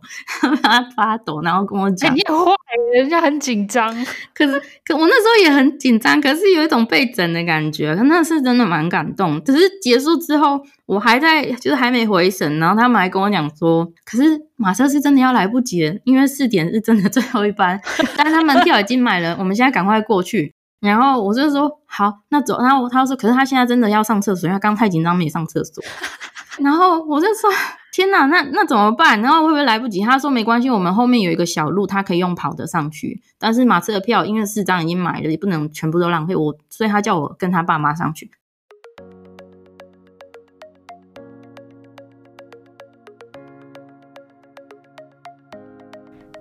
[0.62, 2.52] 他发抖，然后跟我讲，欸、你坏，
[2.94, 3.88] 人家很紧张。
[4.34, 9.42] 可是，可我那时候也很紧张，可是有一种被整的感觉，可那是真的蛮感动。
[9.42, 17.80] 只是结束之后，我还在，就是还没回神，然后他们还跟我讲说，可是马上是真的要来不及了，因为四点是真的最后一班，
[18.16, 20.54] 但是他们票已经买了，我们现在赶快过去。
[20.80, 22.60] 然后我就说好，那走。
[22.60, 25.82] 然后他说，可是他现在真的要上厕所，因为他刚太紧张没上厕所。
[26.60, 27.48] 然后我就说，
[27.92, 29.20] 天哪，那那怎么办？
[29.22, 30.00] 然后会不会来不及？
[30.00, 33.22] 他说没关系，我们后面有一个小路，他可以用跑的上去。
[33.38, 38.30] 但是马车的票因为四张已经买了，也不能全部都浪费我，所以他叫我跟他爸妈上去。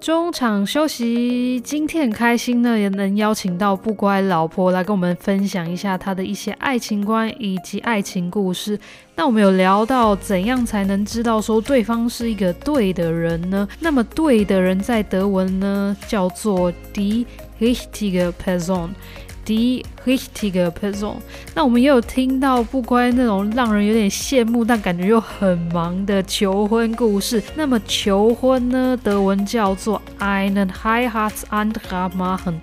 [0.07, 8.79] 中场休息，今天很开心呢，也能邀请到不乖老婆来跟我们分享一下她的一些爱情观以及爱情故事。
[9.17, 13.67] 那我们有聊到怎样才能知道说对方是一个对的人呢？
[13.81, 17.25] 那么对的人在德文呢叫做 die
[17.59, 18.91] richtige Person。
[19.47, 21.15] Die richtige Person。
[21.55, 27.41] 那我们也有听到不乖那种让人有点羡慕，但感觉又很忙的求婚故事。
[27.55, 32.55] 那么求婚呢，德文叫做 einen Heiratsantrag machen。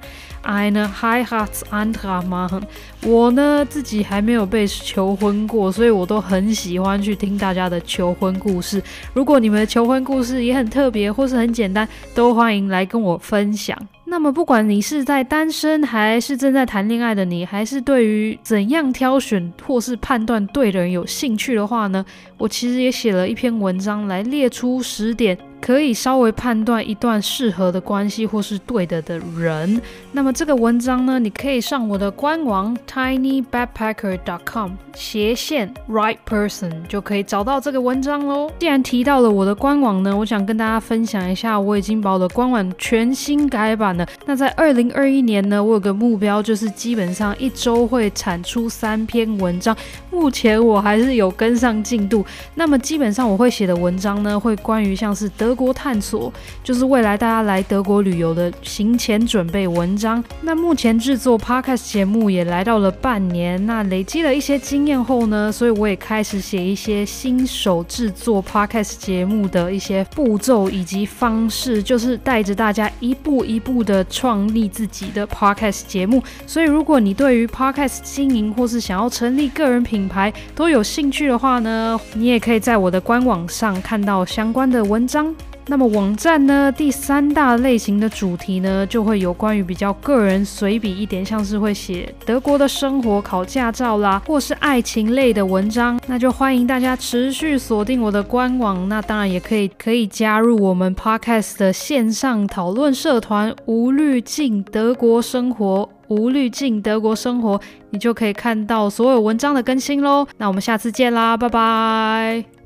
[0.44, 2.62] eine Heiratsantrag machen。
[3.02, 8.82] 我呢自己还没有被求婚过，所以我都很喜欢去听大家的求婚故事。
[9.14, 13.74] 如果你们的求婚故事也很特别或是很简单，都欢迎来跟我分享。
[14.14, 22.06] 那么，不管你是在单身，还是正在谈恋爱的你，还是对于怎样挑选或是判断对的人有兴趣的话呢，
[22.38, 29.80] 我其实也写了一篇文章来列出十点，可以稍微判断一段适合的关系或是对的的人。
[30.12, 38.50] 那么这个文章呢，你可以上我的官网 tinybackpacker.com 斜线 right person 就可以找到这个文章喽。
[38.58, 44.06] 既然提到了我的官网呢，我想跟大家分享一下，我已经把我的官网全新改版了。
[44.26, 49.74] 那在二零二一年呢，我有个目标，就是基本上一周会产出三篇文章。
[50.10, 52.22] 目前我还是有跟上进度。
[52.54, 60.22] 那么基本上我会写的文章呢，会关于像是德国探索，就是未来大家来德国旅游的行前准备文章。
[60.40, 74.04] 那目前制作 Podcast 节目也来到了半年，那累积了一些经验后呢，所以我也开始写一些新手制作 Podcast 节目的一些步骤以及方式，就是带着大家一步一步的。
[74.14, 85.34] 创立自己的 podcast 节目，所以如果你对于 podcast 经营或是想要成立个人品牌都有兴趣的话呢，你也可以在我的官网上看到相关的文章。
[85.66, 95.98] 那么网站呢，第三大类型的主题呢，就会有关于比较个人随笔一点，像是会写德国的生活、考驾照啦，或是爱情类的文章。
[96.06, 98.88] 那就欢迎大家持续锁定我的官网。
[98.88, 105.88] 那当然也可以可以加入我们 Podcast 的线上讨论社团“无滤镜德国生活”。
[106.08, 110.26] 无滤镜德国生活，你就可以看到所有文章的更新喽。
[110.36, 112.63] 那我们下次见啦，拜拜。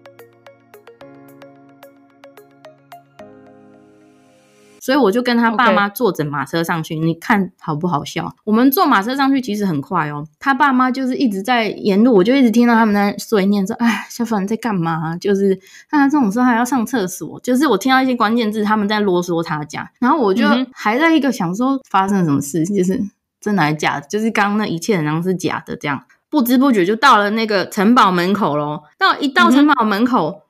[4.89, 8.35] 所以我就跟他爸妈坐着马车上去.你看好不好笑？
[8.45, 10.27] 我们坐马车上去其实很快哦。
[10.41, 15.15] 他爸妈就是一直在沿路，我就一直听到他们在碎念说：“哎，小凡在干嘛？
[15.19, 19.91] 就是他这种时候还要上厕所。”就是我听到一些关键字，他们在啰嗦他家。
[19.99, 22.99] 然后我就还在一个想说发生了什么事，就是
[23.43, 24.07] 真的还是假的？
[24.09, 28.85] 就是刚刚那一切好像是假的，这样不知不觉就到了那个城堡门口咯。
[28.97, 30.31] 到一到城堡门口。
[30.31, 30.43] 嗯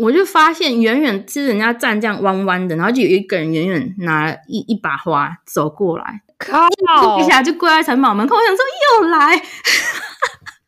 [0.00, 6.66] 我就发现远远是人家站这样弯弯的，然后就有一个人远远拿了一一把花走过来，靠！
[7.20, 8.64] 一下就跪在城堡门口， 我想说
[9.02, 9.36] 又来，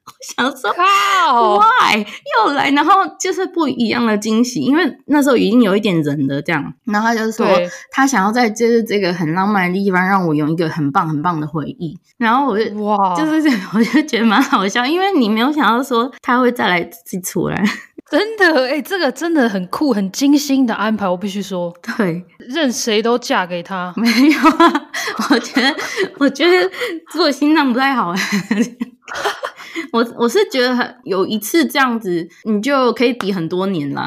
[0.04, 2.04] 我想说靠，why
[2.46, 2.70] 又来？
[2.72, 7.46] 然后就是不一样的惊喜，因为那时候已经有一点人了这样，然后他就说
[7.90, 17.64] 他想要在就是这个很浪漫的地方让我有一个很棒很棒的回忆，然后我就哇，就是 我就觉得蛮好笑，因为你没有想到说他会再来一次出来。
[18.12, 21.74] 真的哎、欸，这个真的很酷，很精心的安排，我必须说。
[21.96, 23.90] 对，任谁都嫁给他。
[23.96, 24.90] 没有啊，
[25.30, 25.74] 我觉得，
[26.18, 26.70] 我觉得
[27.10, 28.12] 做心脏不太好。
[29.94, 34.06] 我我是觉得有一次这样子，你就可以抵很多年了。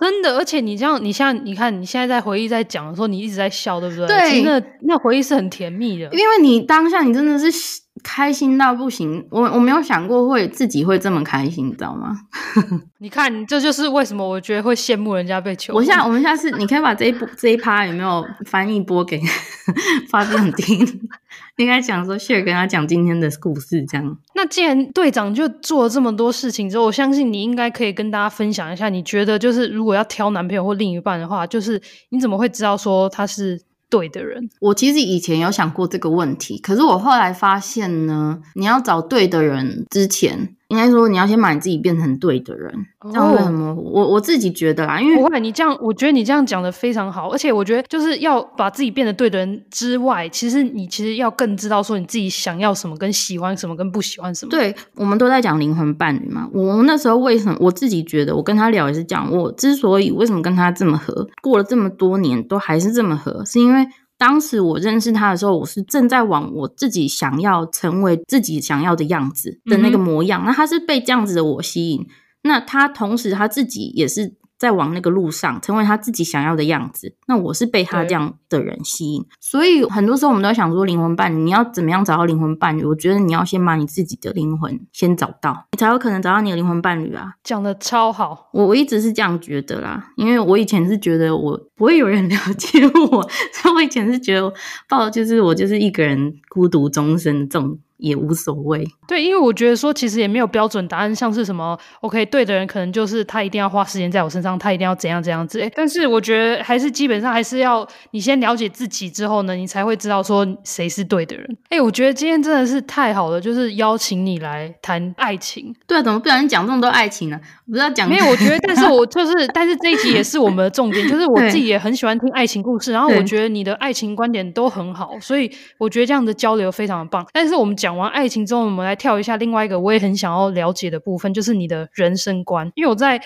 [0.00, 4.06] 真的，而且你这样，你像你看，你现在在回忆在讲的时候，你一直在笑，对不对？
[4.06, 7.83] 对，那那回忆是很甜蜜的，因为你当下你真的是。
[8.04, 12.14] 开心到不行，我我没有想过会自己会这么开心，你知道吗？
[13.00, 15.82] 你看，这就是为什么我觉得会羡慕人家被求婚。
[15.82, 19.20] 我现在，我们下次你可以把这一部这一趴有没有翻译播给
[20.10, 21.00] 发给你听？
[21.56, 24.18] 应该讲说，share 跟他讲今天的故事，这样。
[24.34, 33.62] 那既然队长就做了这么多事情之后，我相信你应该可以跟大家分享一下，你觉得就是如果要挑男朋友或另一半的话，就是你怎么会知道说他是？
[33.94, 40.56] 对的人，我其实以前有想过这个问题，可是我后来发现呢，你要找对的人之前。
[40.68, 42.72] 应该说，你要先把你自己变成对的人，
[43.12, 43.82] 这样会很模糊。
[43.82, 43.92] Oh.
[43.94, 54.50] 我我自己觉得啦，因为不会，你这样，我觉得你这样讲的非常好，而且我觉得就是要把自己变得对的人之外，其实你其实要更知道说你自己想要什么，跟喜欢什么，跟不喜欢什么。
[54.50, 56.48] 对，我们都在讲灵魂伴侣嘛。
[56.52, 63.86] 我那时候为什么我自己觉得，我跟他聊也是讲，我之所以为什么跟他这么合，过了这么多年都还是这么合，是因为。
[64.16, 70.42] 当时我认识他的时候，我是正在往我自己想要成为自己想要的样子的那个模样。
[70.42, 72.06] 嗯、那他是被这样子的我吸引，
[72.42, 74.34] 那他同时他自己也是
[74.64, 77.14] 在往那个路上，成为他自己想要的样子。
[77.26, 82.82] 那我是被他这样的人吸引，所以很多时候我们都在想说，灵魂伴侣，你要怎么样找到灵魂伴侣？
[82.82, 87.34] 我觉得你要先把你自己的灵魂先找到，你才有可能找到你的灵魂伴侣啊。
[87.44, 94.50] 讲的超好，我我一直是这样觉得啦，因为我以前是觉得我不会有人 了解我，所以我以前是觉得
[94.88, 97.78] 抱就是我就是一个人孤独终生这种。
[98.04, 105.72] 也无所谓，对，因为我觉得说其实也没有标准答案，像是什么 OK 对的人可能就是他一定要花时间在我身上，他一定要怎样怎样之类。
[105.74, 111.56] 但是我觉得还是基本上还是要你先了解自己之后呢，你才会知道说谁是对的人。
[111.70, 115.74] 哎，我觉得今天真的是太好了，就是邀请你来谈爱情。
[115.86, 117.40] 对啊，怎么不小心讲这么多爱情呢？
[117.66, 118.26] 不知道讲没有？
[118.26, 127.26] 我觉得，但是我就是，但是这一集也是我们的重点，就是我自己也很喜欢听爱情故事，然后我觉得你的爱情观点都很好，所以我觉得这样的交流非常的棒。
[127.32, 132.70] 但是我们讲完爱情之后，我们来跳一下另外一个我也很想要了解的部分，就是你的人生观。
[132.74, 133.20] 因为我在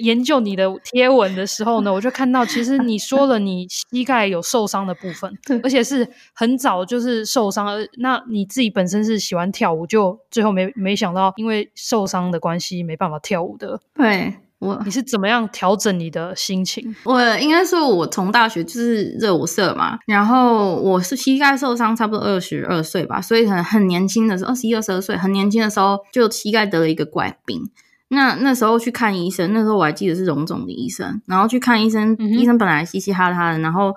[0.00, 5.32] 研究你的贴文的时候呢，我就看到其实你说了你膝盖有受伤的部分，
[5.62, 7.68] 而且是很早就是受伤。
[7.98, 13.80] 那你自己本身是喜欢跳舞，就最后没没想到因为受伤的关系没办法跳舞的。
[13.94, 16.94] 对，我，你是怎么样调整你的心情？
[17.04, 27.70] 我应该说，我从大学就是热舞社嘛，然后我是膝盖受伤，差不多二十二岁吧，所以很很年轻的时候，二十一、二十二岁，很年轻的时候就膝盖得了一个怪病。
[28.08, 33.94] 那那时候去看医生，那时候我还记得是荣总的医生，然后去看医生，嗯、医生本来嘻嘻哈哈的，然后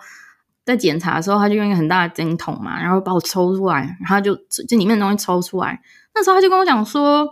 [0.64, 5.82] 在检查的时候，他就用一个很大的针筒嘛，然后把我抽出来，然后就就里面的东西抽出来。
[6.14, 7.28] 那时候他就跟我讲说：“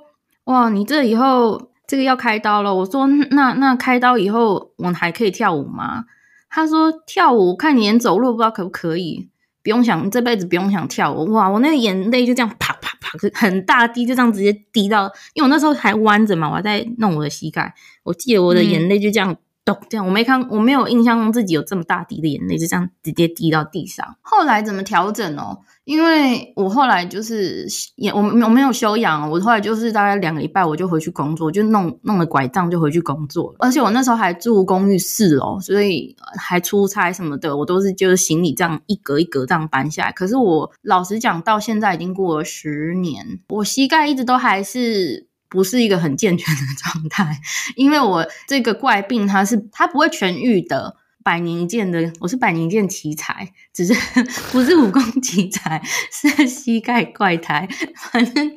[0.46, 6.06] 哇，你这以后。”这个要开刀了，我说那那开刀以后我还可以跳舞吗？
[6.50, 9.30] 他说跳舞看你连走路不知道可不可以，
[9.64, 11.26] 不用想这辈子不用想跳舞。
[11.34, 17.74] 哇，我那个眼泪就这样啪啪啪很大滴，就这样直接滴到，因为我那时候还弯着嘛，我还在弄我的膝盖，
[18.04, 19.36] 我记得我的眼泪就这样。
[19.66, 24.16] 咚，这样我没看，我没有印象中自己有这么大滴的眼泪，就这样直接滴到地上。
[24.22, 25.58] 后来怎么调整哦？
[25.86, 33.56] 因为我后来就是也我我没有休养，我后来就是大概两个礼拜我就回去工作，就弄弄了拐杖就回去工作。
[33.58, 40.12] 而且我那时候还住公寓四楼，所以还出差什么的，我都是就是行李这样一格一格这样搬下来。
[40.12, 45.28] 可是我老实讲，到现在已经过了十年，我膝盖一直都还是。
[45.56, 47.40] 不是一个很健全的状态，
[47.78, 53.94] 因为我这个怪病，它是它不会痊愈的，百年一见的，我是百年一见奇才，只是
[54.52, 55.82] 不是武功奇才，
[56.12, 57.68] 是膝盖怪胎，
[58.12, 58.52] 反正，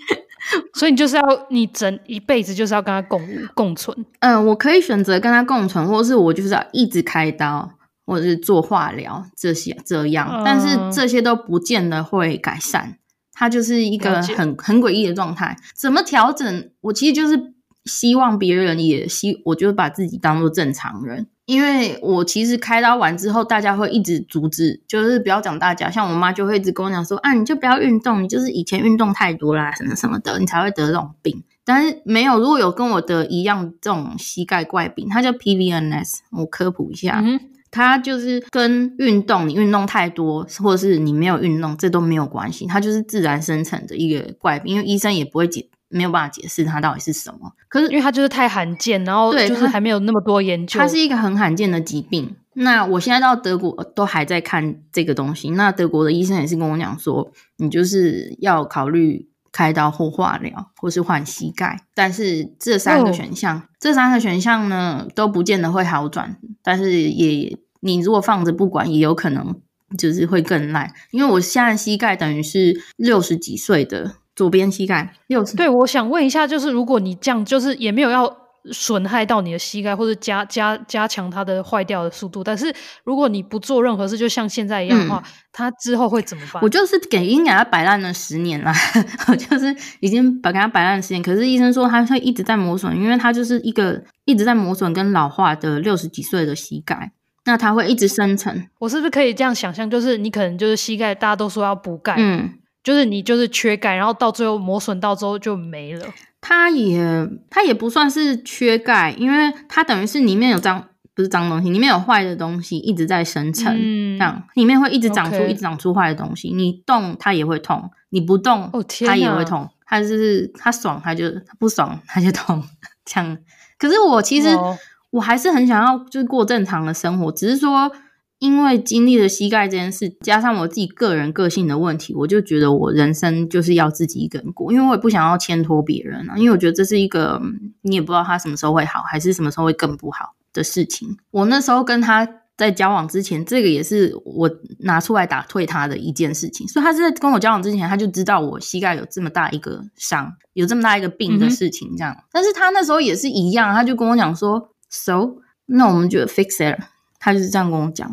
[0.75, 3.25] 所以你就是要你整一辈子就是要跟他共
[3.55, 3.97] 共存。
[4.19, 7.71] 嗯、呃，我可以选择跟他共存，或是我就是要一直开刀，
[8.05, 12.99] 或者是做化疗这些这样，但是这些都不见得会改善。
[13.39, 16.71] 它就是一个很很诡异的状态，怎么调整？
[16.81, 31.45] 我其实就是希望别人也希，我就把自己当做正常人，因为我其实开刀完之后，大家会一直阻止，就是不要讲大家，像我妈就会一直跟我讲说，啊，你就不要运动，你就是以前运动太多啦，什么什么的，你才会得这种病。
[31.65, 37.21] 但是没有，如果有跟我得一样这种膝盖怪病，它叫 PVNS，我科普一下。
[37.25, 37.39] 嗯
[37.71, 42.67] 它就是跟运动，你运动太多，或者是你没有运动，这都没有关系。
[42.67, 47.53] 它就是自然生成的一个怪病，因为医生也不会解，没有办法解释它到底是什么。
[47.69, 50.79] 可是因为它就是太罕见，然后就是还没有那么多研究。
[50.79, 52.35] 它，它是一个很罕见的疾病。
[52.55, 55.51] 那我现在到德国都还在看这个东西。
[55.51, 59.29] 那德国的医生也是跟我讲说，你就是要考虑
[59.59, 61.81] 开刀或化疗，或是换膝盖。
[61.93, 66.37] 但是这三个选项，哦、这三个选项呢都不见得会好转。
[66.63, 69.61] 但是也，你如果放着不管，也有可能
[69.99, 70.93] 就是会更烂。
[71.11, 75.57] 因为我现在膝盖等于是六十几岁的左边膝盖，六十。
[75.57, 78.48] 对，我想问一下，就是如果你这样，就是也没有要。
[78.73, 82.43] 损害到你的膝盖，或者加加加强它的坏掉的速度。
[82.43, 86.63] 但是如果你不做任何事，就像现在一样的话，嗯、它之后会怎么办？
[86.63, 88.73] 我就是给已经给它摆烂了十年了，
[89.29, 91.23] 我就是已经把给它摆烂了十年。
[91.23, 97.13] 可是医生说它会一直在磨损，因为它就是一个一直在磨损跟老化的六十几岁的膝盖，
[97.45, 98.69] 那它会一直生成。
[98.79, 99.89] 我是不是可以这样想象？
[99.89, 106.07] 就是你可能就是膝盖，大家都说要补钙，嗯，就是你就是缺钙，然后到最后磨损到之后就没了。
[106.41, 116.51] 它也它也不算是缺钙，因为它等于是里面有脏，不是脏东西，里面有坏的东西一直在生成，嗯、这样里面会一直长出一直长出坏的东西。
[116.53, 119.69] 你动它也会痛，你不动、哦、它也会痛。
[119.85, 122.63] 它就是它爽它就它不爽它就痛，
[123.05, 123.39] 这样。
[123.79, 124.77] 可是我其实、哦、
[125.11, 127.91] 我还是很想要就是过正常的生活，只是说。
[128.39, 136.37] 因为经历了膝盖这件事，加上我自己个人个性的问题，我就觉得我人生就是要自己一个人过，因为我也不想要牵拖别人啊。
[136.37, 137.41] 因为我觉得这是一个
[137.83, 141.17] 你也不知道他什么时候会好，还是什么时候会更不好的事情。
[141.33, 144.49] 我那时候跟他在交往之前，这个也是我
[144.81, 146.67] 拿出来打退他的一件事情。
[146.69, 152.15] 所以他是在跟我交往之前，他就知道我膝盖有这么大一个伤，有这么大一个病的事情这样。
[152.17, 156.81] 嗯、但是他那时候也是一样，他就跟我讲说：“So，那我们就 fix it。”
[157.29, 158.11] 他就是这样跟我讲。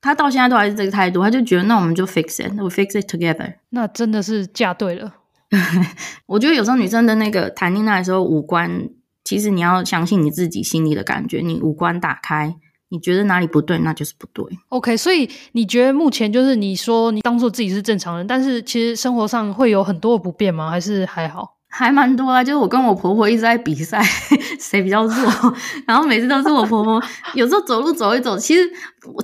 [0.00, 3.54] 他到现在都还是这个态度，他就觉得那我们就 fix it，那我 fix it together。
[3.70, 5.14] 那真的是嫁对了。
[6.26, 8.90] 我觉得有时候女生的那个谈恋爱的时候，五官
[9.24, 12.54] 其实你要相信你自己心里的感觉，你五官打开，
[12.90, 14.44] 你觉得哪里不对，那就是不对。
[14.68, 20.70] OK，所以你觉得目前就是你说你当做自己是正常人，但是其实生活上会有很多的不便吗？
[20.70, 21.57] 还是还好？
[21.68, 24.02] 还蛮多啊，就是我跟我婆婆一直在比赛
[24.58, 25.54] 谁比较弱，
[25.86, 27.00] 然后每次都是我婆婆。
[27.34, 28.68] 有时候走路走一走，其实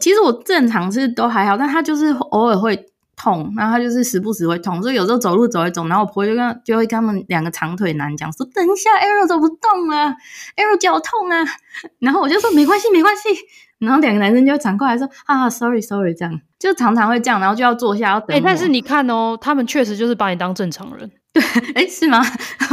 [0.00, 2.86] 其实我正常是都还好，但她就是偶尔会
[3.16, 10.14] 痛，然后她就是时不时会痛，所以有时候走路走一走，然后我婆婆就跟就会跟他们两个长腿男讲说：“等一下，Ariel 走不动了
[10.56, 11.44] ，Ariel 脚痛啊。
[11.98, 13.22] ”然后我就说：“没关系，没关系。”
[13.80, 21.10] 然后两个男生就会转过来说：“啊，sorry，sorry，这样就常常会这样，然后就要坐下要等。”哎，但是你看哦，他们确实就是把你当正常人。
[21.34, 21.42] 对，
[21.74, 22.22] 哎，是吗？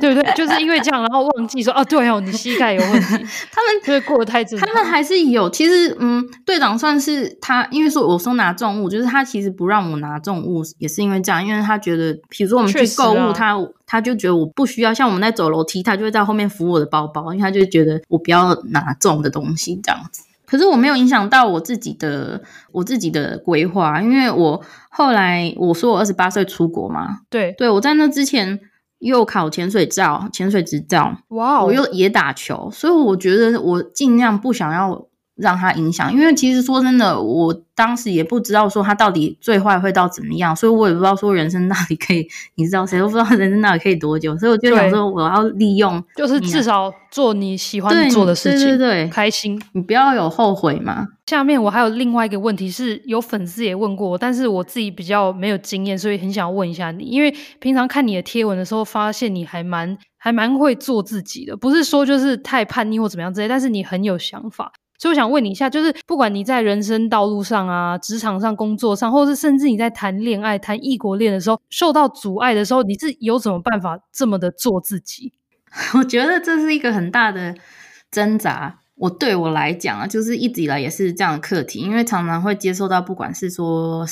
[0.00, 0.34] 对不对？
[0.34, 3.06] 就是因为这样，然后忘记说哦，对哦，你膝盖有问题。
[3.52, 4.66] 他们就是过得太正常。
[4.66, 13.54] 他们还是有，其实，嗯，队长算是他，因为说我说拿重物，就是他其实不让我拿重物，也是因为这样，因为他觉得，比如说我们去购物，啊、他
[13.86, 20.22] 他就觉得我不需要，像我们在走楼梯，他就会在后面扶我的包包，因为他就觉得我不要拿重的东西这样子。
[20.46, 22.40] 可是我没有影响到我自己的
[22.72, 27.52] 我自己的规划，因为我后来我说我二十八岁出国嘛，对。
[27.58, 28.60] 对，我在那之前
[28.98, 35.05] 又考潜水照、潜水执照，哇 Wow，我又也打球，所以我觉得我尽量不想要
[35.36, 51.08] 让他影响，因为其实说真的，我当时也不知道说他到底最坏会到怎么样，所以我也不知道说人生到底可以，你知道谁都不知道人生到底可以多久，所以我就想说我要利用，就是至少做你喜欢做的事情，对对对，开心，你不要有后悔嘛。
[51.26, 64.72] 下面我还有另外一个问题是有粉丝也问过我，但是我自己比较没有经验，所以很想问一下你，因为平常看你的贴文的时候，发现你还蛮还蛮会做自己的，不是说就是太叛逆或怎么样之类，但是你很有想法。
[64.98, 75.32] 所以我想问你一下，就是不管你在人生道路上啊、职场上、工作上，或者是甚至你在谈恋爱、谈异国恋的时候，受到阻碍的时候，你是有什么办法这么的做自己？
[75.94, 77.54] 我觉得这是一个很大的
[78.10, 78.80] 挣扎。
[78.94, 84.06] 我对我来讲啊，就是一直以来也是这样的课题，因为常常会接受到，不管是说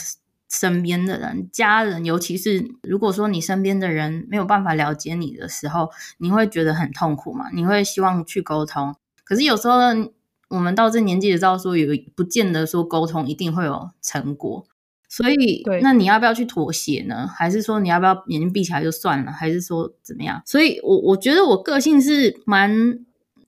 [0.50, 7.46] 身边的人、家人，尤其是如果说你身边的人没有办法了解你的时候，你会觉得很痛苦嘛？
[7.54, 10.08] 你会希望去沟通，可是有时候呢。
[10.54, 14.64] 我们到这年纪也知道，说有不见得说沟通一定会有成果，
[15.08, 17.26] 所以，那你要不要去妥协呢？
[17.26, 19.32] 还是说你要不要眼睛闭起来就算了？
[19.32, 20.42] 还是说怎么样？
[20.46, 22.70] 所以我我觉得我个性是蛮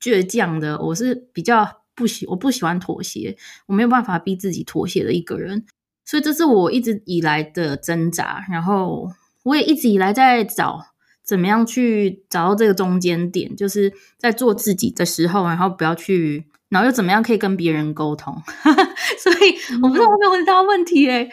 [0.01, 3.37] 倔强的，我是比较不喜我不喜欢妥协，
[3.67, 5.65] 我没有办法逼自己妥协的一个人，
[6.05, 9.11] 所以这是我一直以来的挣扎，然后
[9.45, 10.87] 我也一直以来在找
[11.23, 16.47] 怎么样去找到这个中间点，就是在做自己的时候，然后不要去。
[16.69, 18.43] 然后又怎么样可以跟别人沟通？
[19.19, 21.29] 所以我不知道有回答问题诶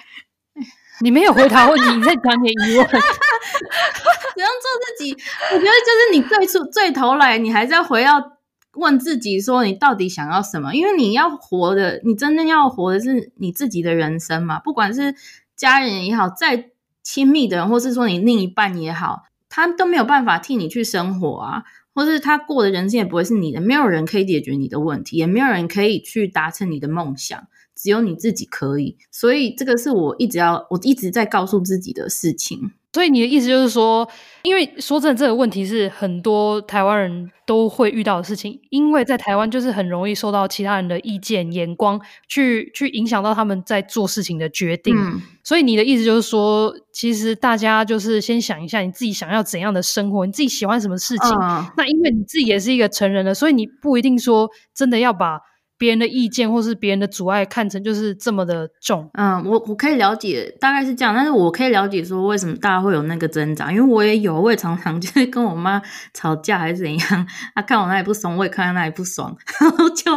[1.02, 2.86] 你没有回答问题，你在讲你的疑问。
[2.86, 5.12] 怎样做自己？
[5.52, 8.38] 我觉得就是你最初最头来，你还是要回要
[8.76, 10.74] 问自己说你到底想要什么？
[10.74, 14.60] 因为你要活的，你真正要活的是你自己的人生嘛。
[14.60, 15.16] 不管是
[15.56, 16.70] 家人也好，再
[17.02, 21.64] 亲密的人，或是说你另一半也好，他都没有办法替你去生活啊。
[21.94, 28.98] 或是他过的人生也不会是你的，没有人可以解决你的问题，也没有人可以去达成你的梦想，只有你自己可以。
[29.12, 32.72] 所以这个是我一直要，我一直在告诉自己的事情。
[32.94, 34.08] 所以你的意思就是说，
[34.44, 44.96] 因为说真的，这个问题是很多台湾人都会遇到的事情，因为在台湾就是很容易受到其他人的意见、眼光去去影响到他们在做事情的决定。
[44.96, 51.30] 嗯，所以你的意思就是说，其实大家就是先想一下你自己想要怎样的生活，你自己喜欢什么事情。
[51.42, 55.40] 嗯，那因为你自己也是一个成人了，所以你不一定说真的要把。
[55.84, 65.82] 别人的意见或是别人的阻碍看成就是这么的重，嗯，我我可以了解，大概是这样，但是我可以了解说为什么大家会有那个挣扎，因为我也有，我也常常 就是跟我妈
[66.14, 70.14] 吵架还是怎样，她看我哪里不爽，我也看她哪里不爽，然后就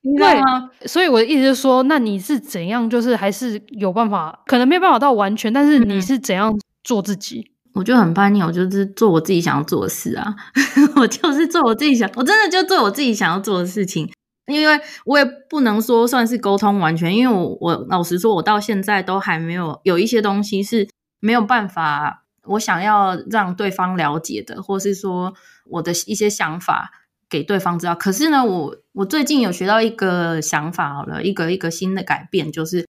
[0.00, 0.70] 你知道吗？
[0.86, 7.40] 所以我的意思就是说，那你是怎样，就是还是有办法，可能没有办法到完全，但是你是怎样做自己？
[7.40, 10.34] 嗯、我就很叛逆，我就是做我自己想要做的事啊，
[10.96, 14.10] 我就是做我自己想，我真的就做我自己想要做的事情。
[14.50, 20.88] 因为我也不能说算是沟通完全，因为我我老实说，我到现在都还没有有一些东西是
[21.20, 25.34] 没有办法，我想要让对方了解的，或是说
[25.66, 26.90] 我的一些想法
[27.28, 27.94] 给对方知道。
[27.94, 32.86] 可是呢，我我最近有学到一个想法，好了，一个一个新的改变，就是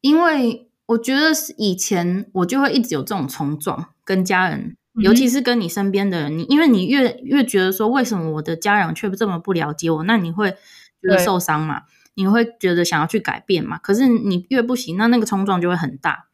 [0.00, 10.54] 因为我觉得以前我就会一直有这种冲撞，跟家人，尤其是跟你身边的人，你因为你越越觉得说，为什么我的家人却这么不了解我，那你会
[11.02, 11.82] 觉得受伤嘛？
[12.14, 13.78] 你会觉得想要去改变嘛？
[13.78, 16.26] 可是你越不行，那那个冲撞就会很大。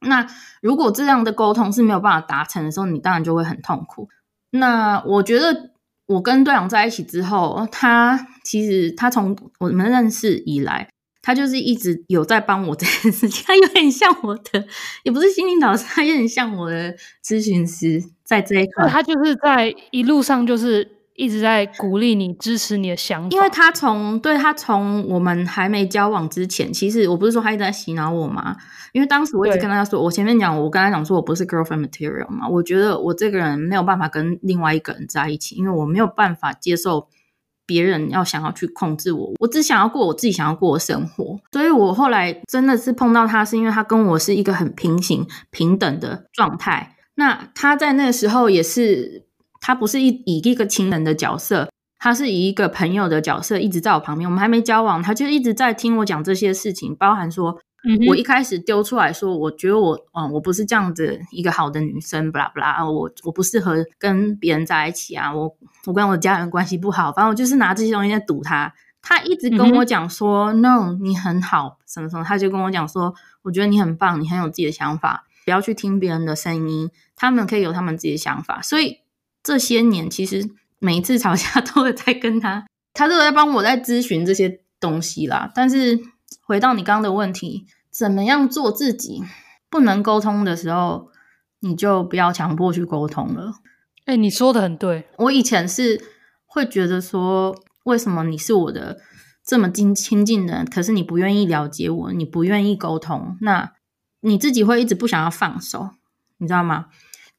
[0.00, 0.26] 那
[0.60, 4.10] 如果这样的沟通是没有办法达成的时候，你当然就会很痛苦。
[4.50, 5.70] 那我觉得
[6.06, 10.90] 我跟队长在一起之后，他其实他从我们认识以来，
[11.22, 13.42] 他就是一直有在帮我这件事情。
[13.48, 14.66] 他有点像我的，
[15.04, 16.94] 也不是心灵导师，他有点像我的
[17.24, 20.98] 咨询师，在这一块，他就是在一路上就是。
[21.22, 28.56] 一直在鼓励你、支持你的想法，因为他从对他从我们还没交往之前，其实我不是说他一直在洗脑我吗？
[28.92, 37.06] 因为当时我一直跟他说，我前面讲，我跟他讲说我不是 girlfriend material 嘛，我觉得我这个人没有办法跟另外一个人在一起，因为我没有办法接受
[37.64, 41.38] 别人要想要去控制我，我只想要过我自己想要过的生活。
[41.52, 46.96] 所以我后来真的是碰到他，是因为他跟我是一个很平行、平等的状态。
[47.14, 49.28] 那他在那个时候也是。
[49.64, 54.28] 他不是以以一个情人的角色，他是以一个朋友的角色一直在我旁边。
[54.28, 65.56] 我们还没交往，他就一直在听我讲这些事情，包含说，嗯我一开始丢出来说，我觉得我，嗯，我不是这样子一个好的女生，不啦不啦，我我不适合跟别人在一起啊，我
[65.86, 68.74] 我跟我家人关系不好，反正我就是拿这些东西在堵他。
[69.00, 79.01] 他一直跟我讲说，no，你很好，什么什么，他就跟我讲说，我觉得你很棒，你很有自己的想法，不要去听别人的声音，他们可以有他们自己的想法，所以。
[79.42, 85.50] 这些年，其实每一次吵架 都会在跟他，他都在帮我在咨询这些东西啦。
[85.54, 85.98] 但是
[86.46, 89.22] 回到你刚刚的问题，怎么样做自己？
[89.68, 91.10] 不能沟通的时候，
[91.60, 93.54] 你就不要强迫去沟通了。
[94.04, 95.08] 哎，你说的很对。
[95.16, 96.00] 我以前是
[96.44, 99.00] 会觉得说，为什么你是我的
[99.44, 103.72] 这么亲亲近的人，可是你不愿意了解我，你不愿意沟通，那
[104.20, 105.90] 你自己会一直不想要放手，
[106.36, 106.86] 你知道吗？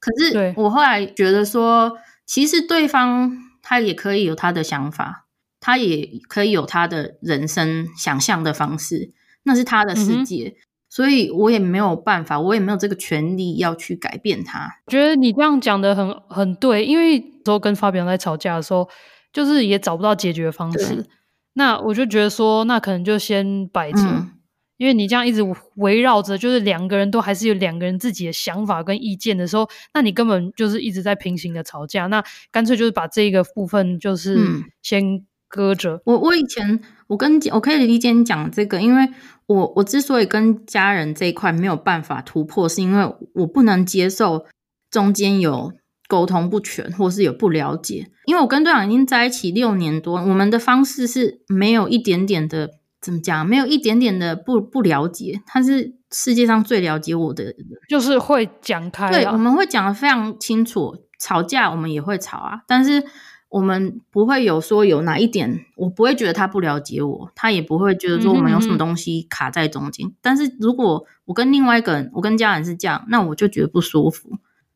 [0.03, 3.31] 可是我后来觉得说，其实对方
[3.61, 5.27] 他也可以有他的想法，
[5.61, 14.69] 他也可以有他的人生想象的方式，那是他的世界，嗯、所以我也没有办法，我也没有这个权利要去改变他。
[14.87, 18.89] 觉得你这样讲的很很对，因为说跟发表在吵架的时候，
[19.31, 21.07] 就是也找不到解决方式，
[21.53, 24.01] 那我就觉得说，那可能就先摆着。
[24.01, 24.31] 嗯
[24.77, 25.41] 因为你这样一直
[25.75, 32.07] 围绕着，就是两个人都还是有两个人自己的想法跟意见的时候，那你根本就是一直在平行的吵架。
[32.07, 34.37] 那干脆就是把这个部分就是
[34.81, 35.95] 先搁着。
[35.97, 39.07] 嗯、我我以前我跟我可以理解你讲这个，因为
[39.45, 44.45] 我我之所以跟家人这一块没有办法突破，是因为我不能接受
[44.89, 45.71] 中间有
[46.07, 48.07] 沟通不全或是有不了解。
[48.25, 52.71] 因为我跟队长已经在一起六年多，我们的方式是没有一点点的。
[53.03, 53.45] 怎么讲？
[53.45, 57.55] 没有一点点的不不了解，他是世界上最了解我的人，
[57.89, 59.11] 就是会讲开。
[59.11, 60.95] 对，我们会讲的非常清楚。
[61.19, 63.01] 吵架我们也会吵啊，但是
[63.47, 70.05] 我们不会有说有哪一点，我不会觉得他不了解我，他也不会觉得说我们有什么东西卡在中间。
[70.05, 70.15] 嗯哼嗯。
[70.21, 74.31] 但是如果我跟另外一个人，我跟家人是这样，那我就觉得不舒服。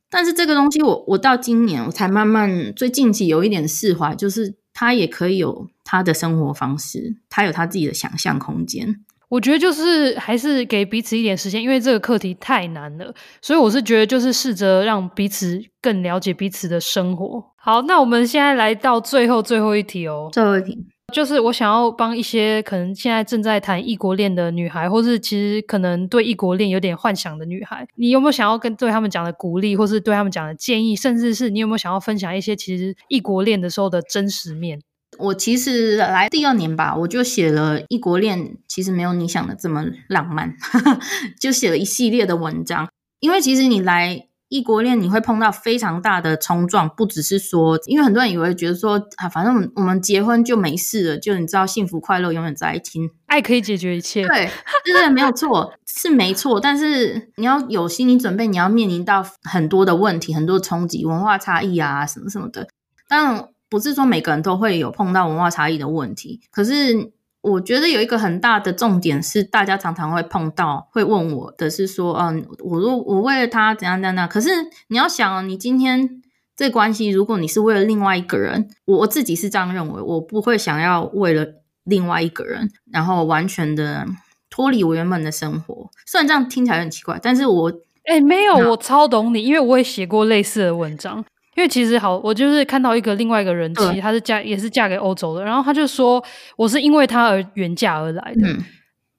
[0.09, 4.55] 但是这个东西我，我我到今年我才慢慢最近期有一点释怀，就是。
[4.79, 9.03] 他也可以有他的生活方式，他有他自己的想象空间。
[9.27, 13.11] 我觉得就是还是给彼此一点时间，因为这个课题太难了，
[13.41, 17.43] 所以我是觉得就是试着让彼此更了解彼此的生活。
[17.55, 20.85] 好，那我们现在来到最后最后一题哦，最后一题。
[21.13, 34.81] 就是我想要帮一些可能现在正在谈异国恋的女孩，或是其实可能对异国恋有点幻想的女孩，你有没有想要跟对他们讲的鼓励，或是对他们讲的建议，甚至是你有没有想要分享一些其实异国恋的时候的真实面？
[35.17, 40.53] 我其实来第二年吧，我就写了异国恋，其实没有你想的这么浪漫，
[41.39, 42.89] 就写了一系列的文章，
[43.21, 44.26] 因为其实你来。
[44.49, 54.25] 异国恋你会碰到非常大的冲撞，不只是说，因为很多人以为觉得说啊，反正我们我们结婚就没事了，就你知道幸福快乐永远在一起，爱可以解决一切。
[54.27, 54.49] 对，
[54.85, 56.59] 对对，没有错， 是没错。
[56.59, 62.67] 但是你要有心理准备，你要面临到很多的问题，很多冲击，文化差异啊，什么什么的。
[63.09, 67.11] 当然不是说每个人都会有碰到文化差异的问题，可是。
[67.41, 74.49] 我觉得有一个很大的重点是，大家常常会碰到，会问我的是说，嗯，我如我为了他怎样怎样，可是
[74.87, 76.21] 你要想，你今天
[76.55, 81.45] 这关系，如果你是为了另外一个人，我我自己是这样认为，我不会想要为了
[81.83, 84.05] 另外一个人，然后完全的
[84.49, 85.89] 脱离我原本的生活。
[86.05, 87.71] 虽然这样听起来很奇怪，但是我，
[88.05, 91.23] 哎，没有，我超懂你，因为我也写过类似的文章。
[91.57, 96.23] 因为其实好，我就是看到一个另外一个人妻，她是嫁也是嫁给欧洲的，然后她就说
[96.55, 98.63] 我是因为他而远嫁而来的，嗯、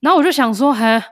[0.01, 1.03] 然后我就想说，嘿，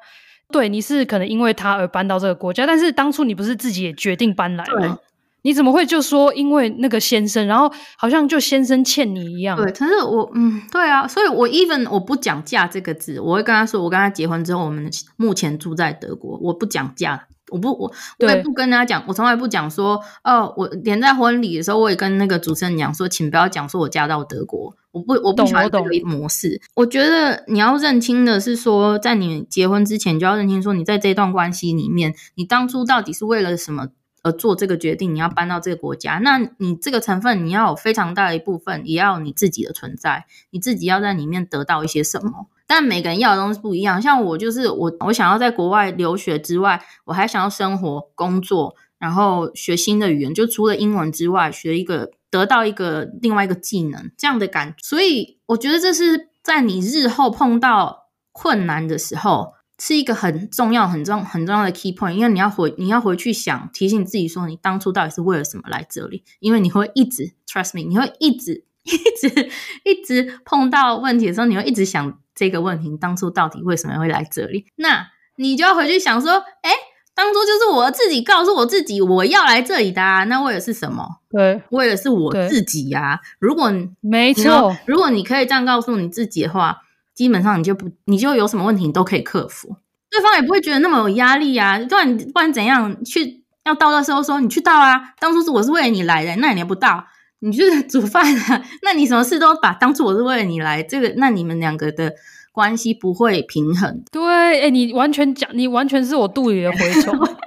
[0.52, 4.96] 对，你是可能因为他而搬到这个国家，但是当初你不是自己也决定搬来吗？
[5.42, 9.56] 你怎么会就说因为那个先生，然后好像就先生欠你一样？
[9.56, 26.60] 对，可是我，嗯，对啊，所以我 even 我不讲嫁这个字，我会跟他说，我跟他结婚之后，我们目前住在德国，我不讲嫁，我不，我我也不跟他讲，我从来不讲说，哦，我连在婚礼的时候，我也跟那个主持人讲说，请不要讲说我嫁到德国，我不，我不喜欢这个模式。
[26.74, 33.88] 我，我觉得你要认清的是说，在你结婚之前就要认清说，你在这段关系里面，你当初到底是为了什么？
[34.26, 42.48] 而做这个决定，你要搬到这个国家，那你这个成分，你要有非常大的一部分，也要你自己的存在，你自己要在里面得到一些什么。
[42.66, 54.74] 但每个人要的东西不一样，像我就是我，我想要在国外留学之外，我还想要生活、工作，然后学新的语言，就除了英文之外，学一个得到一个另外一个技能这样的感。
[54.82, 59.54] 所以我觉得这是在你日后碰到困难的时候。
[59.78, 66.24] 是一个很重要、很重、很重要的 key point，因为你要回，你要回去想，提醒自己说，你当初到底是为了什么来这里？
[66.40, 68.96] 因为你会一直 trust me，你会一直、一
[69.28, 69.50] 直、
[69.84, 74.64] 一直碰到问题的时候，你会一直想这个问题：你当初到底为什么会来这里？
[74.76, 76.70] 那你就要回去想说，哎，
[77.14, 81.06] 当初就是我自己告诉我自己我要来这里的啊，那为的是什么？
[81.28, 83.20] 对，为的是我自己呀、啊。
[83.38, 83.70] 如果
[84.00, 86.78] 没错，如果你可以这样告诉你自己的话。
[87.16, 89.74] 基本上你就不，你就有什么问题你都可以克服，
[90.08, 91.78] 对方也不会觉得那么有压力啊。
[91.88, 97.04] 不然不然怎样去要到的时候说你去倒啊，当初是我是为了你来的，那你也不到，
[97.40, 102.12] 你就是煮饭啊， 那你什么事都把当初我是为了你来，这个那你们两个的
[102.52, 104.04] 关系不会平衡。
[104.12, 107.18] 对，哎、欸，你完全讲，你完全是我肚里的蛔虫。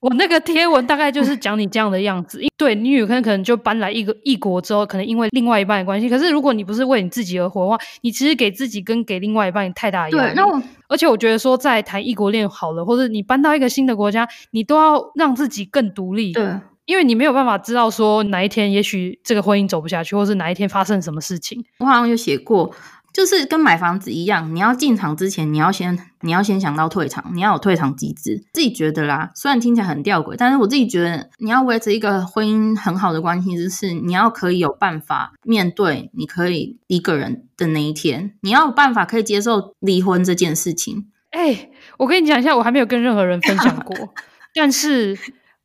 [0.00, 6.08] 我那个贴文大概就是讲你这样的样子，对，你女朋友可能就搬来一个异国之后，可能因为另外一半的关系。
[6.08, 10.12] 可是如果你不是为你自己而活的话，你其实给自己跟给另外一半太大压力。
[10.12, 16.32] 对，那我而且我觉得说，在谈异国恋好了，或者你搬到一个新的国家，你都要让自己更独立。
[16.32, 16.44] 对，
[16.84, 21.64] 因为你没有办法知道说哪一天也许这个婚姻走不下去，或是哪一天发生什么事情。
[21.78, 22.70] 我好像有写过。
[23.16, 28.44] 就是跟买房子一样，你要进场之前，你要先你要先想到退场，你要有退场机制。
[28.52, 41.06] 自己觉得啦，虽然听起来很吊诡，但是我自己觉得，你要维持一个婚姻很好的关系，就是你要可以有办法面对，你可以一个人的那一天，你要有办法可以接受离婚这件事情。
[41.30, 43.96] 哎、欸，我跟你讲一下，我还没有跟任何人分享过，
[44.54, 45.18] 但是。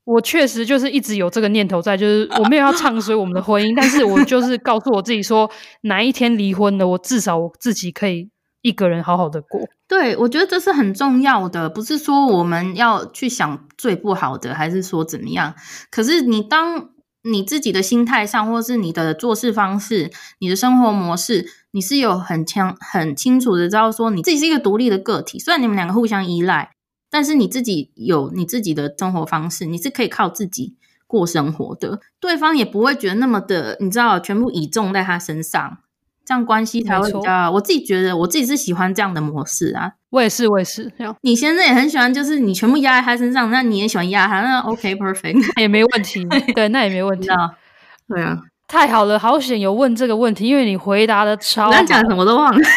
[0.04, 5.50] 我确实就是一直有这个念头在，就是我没有要唱衰我们的婚姻，但是我就是告诉我自己说，
[5.82, 8.30] 哪一天离婚了，我至少我自己可以
[8.64, 9.62] 一个人好好的过。
[9.88, 15.54] 对，我觉得这是很重要的，不是说我们要去想最不好的，还是说怎么样。
[15.92, 16.90] 可是你当
[17.24, 26.72] 你自己的心态上，或是你的做事方式、你的生活模式，你是有很强、很清楚的知道说，你自己是一个独立的个体，虽然你们两个互相依赖。
[27.12, 30.74] 但是你自己有你自己的生活方式，你是可以靠自己
[31.06, 35.80] 过生活的，对方也不会觉得那么的，你知道，全部倚重在他身上，
[36.26, 37.52] 这样关系才会比较。
[37.52, 39.92] 我自己觉得，我自己是喜欢这样的模式啊。
[40.12, 40.90] 我也是，我也是。
[41.22, 46.26] 你先生也很喜欢，就是你全部压在他身上，那你也喜欢压他，那 OK perfect 也没问题。
[46.56, 47.28] 对，那也没问题。
[48.08, 51.72] 对啊，太好了，好险有问这个问题，因为你回答的超好。
[51.72, 52.60] 刚讲什么都忘了。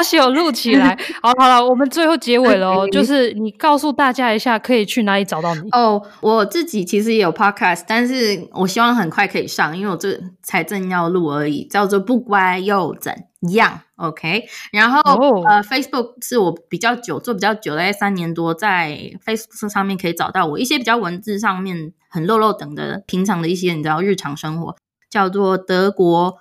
[0.00, 6.00] 或许有录起来， 好，好了，我们最后结尾了哦，就是你告诉大家一下，可以去哪里找到你哦。
[6.22, 13.12] 我自己其实也有 podcast，但是我希望很快可以上，因为我这才正要录而已，叫做不乖又怎
[13.52, 24.74] 样？OK，然后、哦、呃，Facebook 是我比较久做比较久，大概三年多，在 Facebook 上面可以找到我一些比较文字上面很肉肉等的平常的一些你知道日常生活，
[25.10, 26.36] 叫做德国。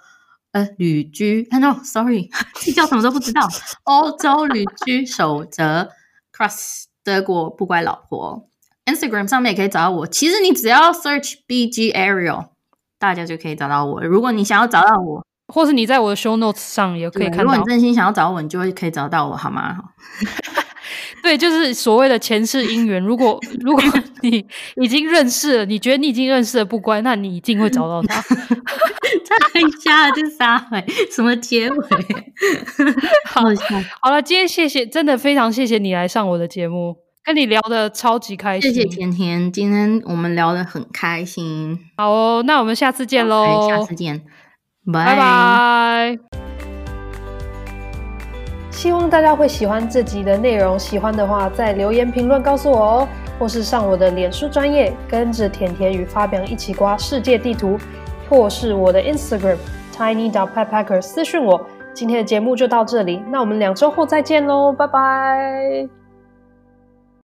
[0.52, 2.30] 呃，旅居，no，sorry，
[2.60, 3.48] 这叫什么都不知道。
[3.84, 5.90] 欧洲旅居守则
[6.36, 8.48] ，cross 德国不乖老婆。
[8.86, 10.08] Instagram 上面也可以找到我。
[10.08, 12.48] 其实你只要 search BG Ariel，
[12.98, 14.04] 大家就可以找到我。
[14.04, 15.24] 如果你想要找到我，
[15.54, 17.44] 或是你在我的 show notes 上也可以看到。
[17.44, 19.78] 如果你真心想要找到我，你就会可以找到我，好吗？
[21.24, 23.02] 对，就是所谓的前世姻缘。
[23.02, 23.84] 如果如果
[24.22, 24.46] 你
[24.78, 28.22] 已经认识了，你觉得你已经认识了不乖，那你一定会找到他。
[29.54, 31.76] 太瞎了，这撒谎，什么结尾？
[33.26, 33.42] 好，
[34.02, 38.72] 好了，今天谢谢，真的非常谢谢你来上我的节目，跟你聊的超级开心。
[38.74, 41.80] 谢谢甜甜，今天我们聊的很开心。
[41.98, 44.22] 好哦，那我们下次见喽下次见，
[44.92, 46.49] 拜拜。
[48.72, 53.08] 希望大家会喜欢这集的内容，喜欢的话在留言评论告诉我哦。
[53.40, 57.78] 或是上我的脸书专业，跟着甜甜与发表一起刮世界地图，
[58.30, 59.56] 或是我的 Instagram
[59.96, 61.66] tiny dot petpacker 私讯我。
[61.94, 65.99] 今天的节目就到这里，那我们两周后再见喽，拜拜。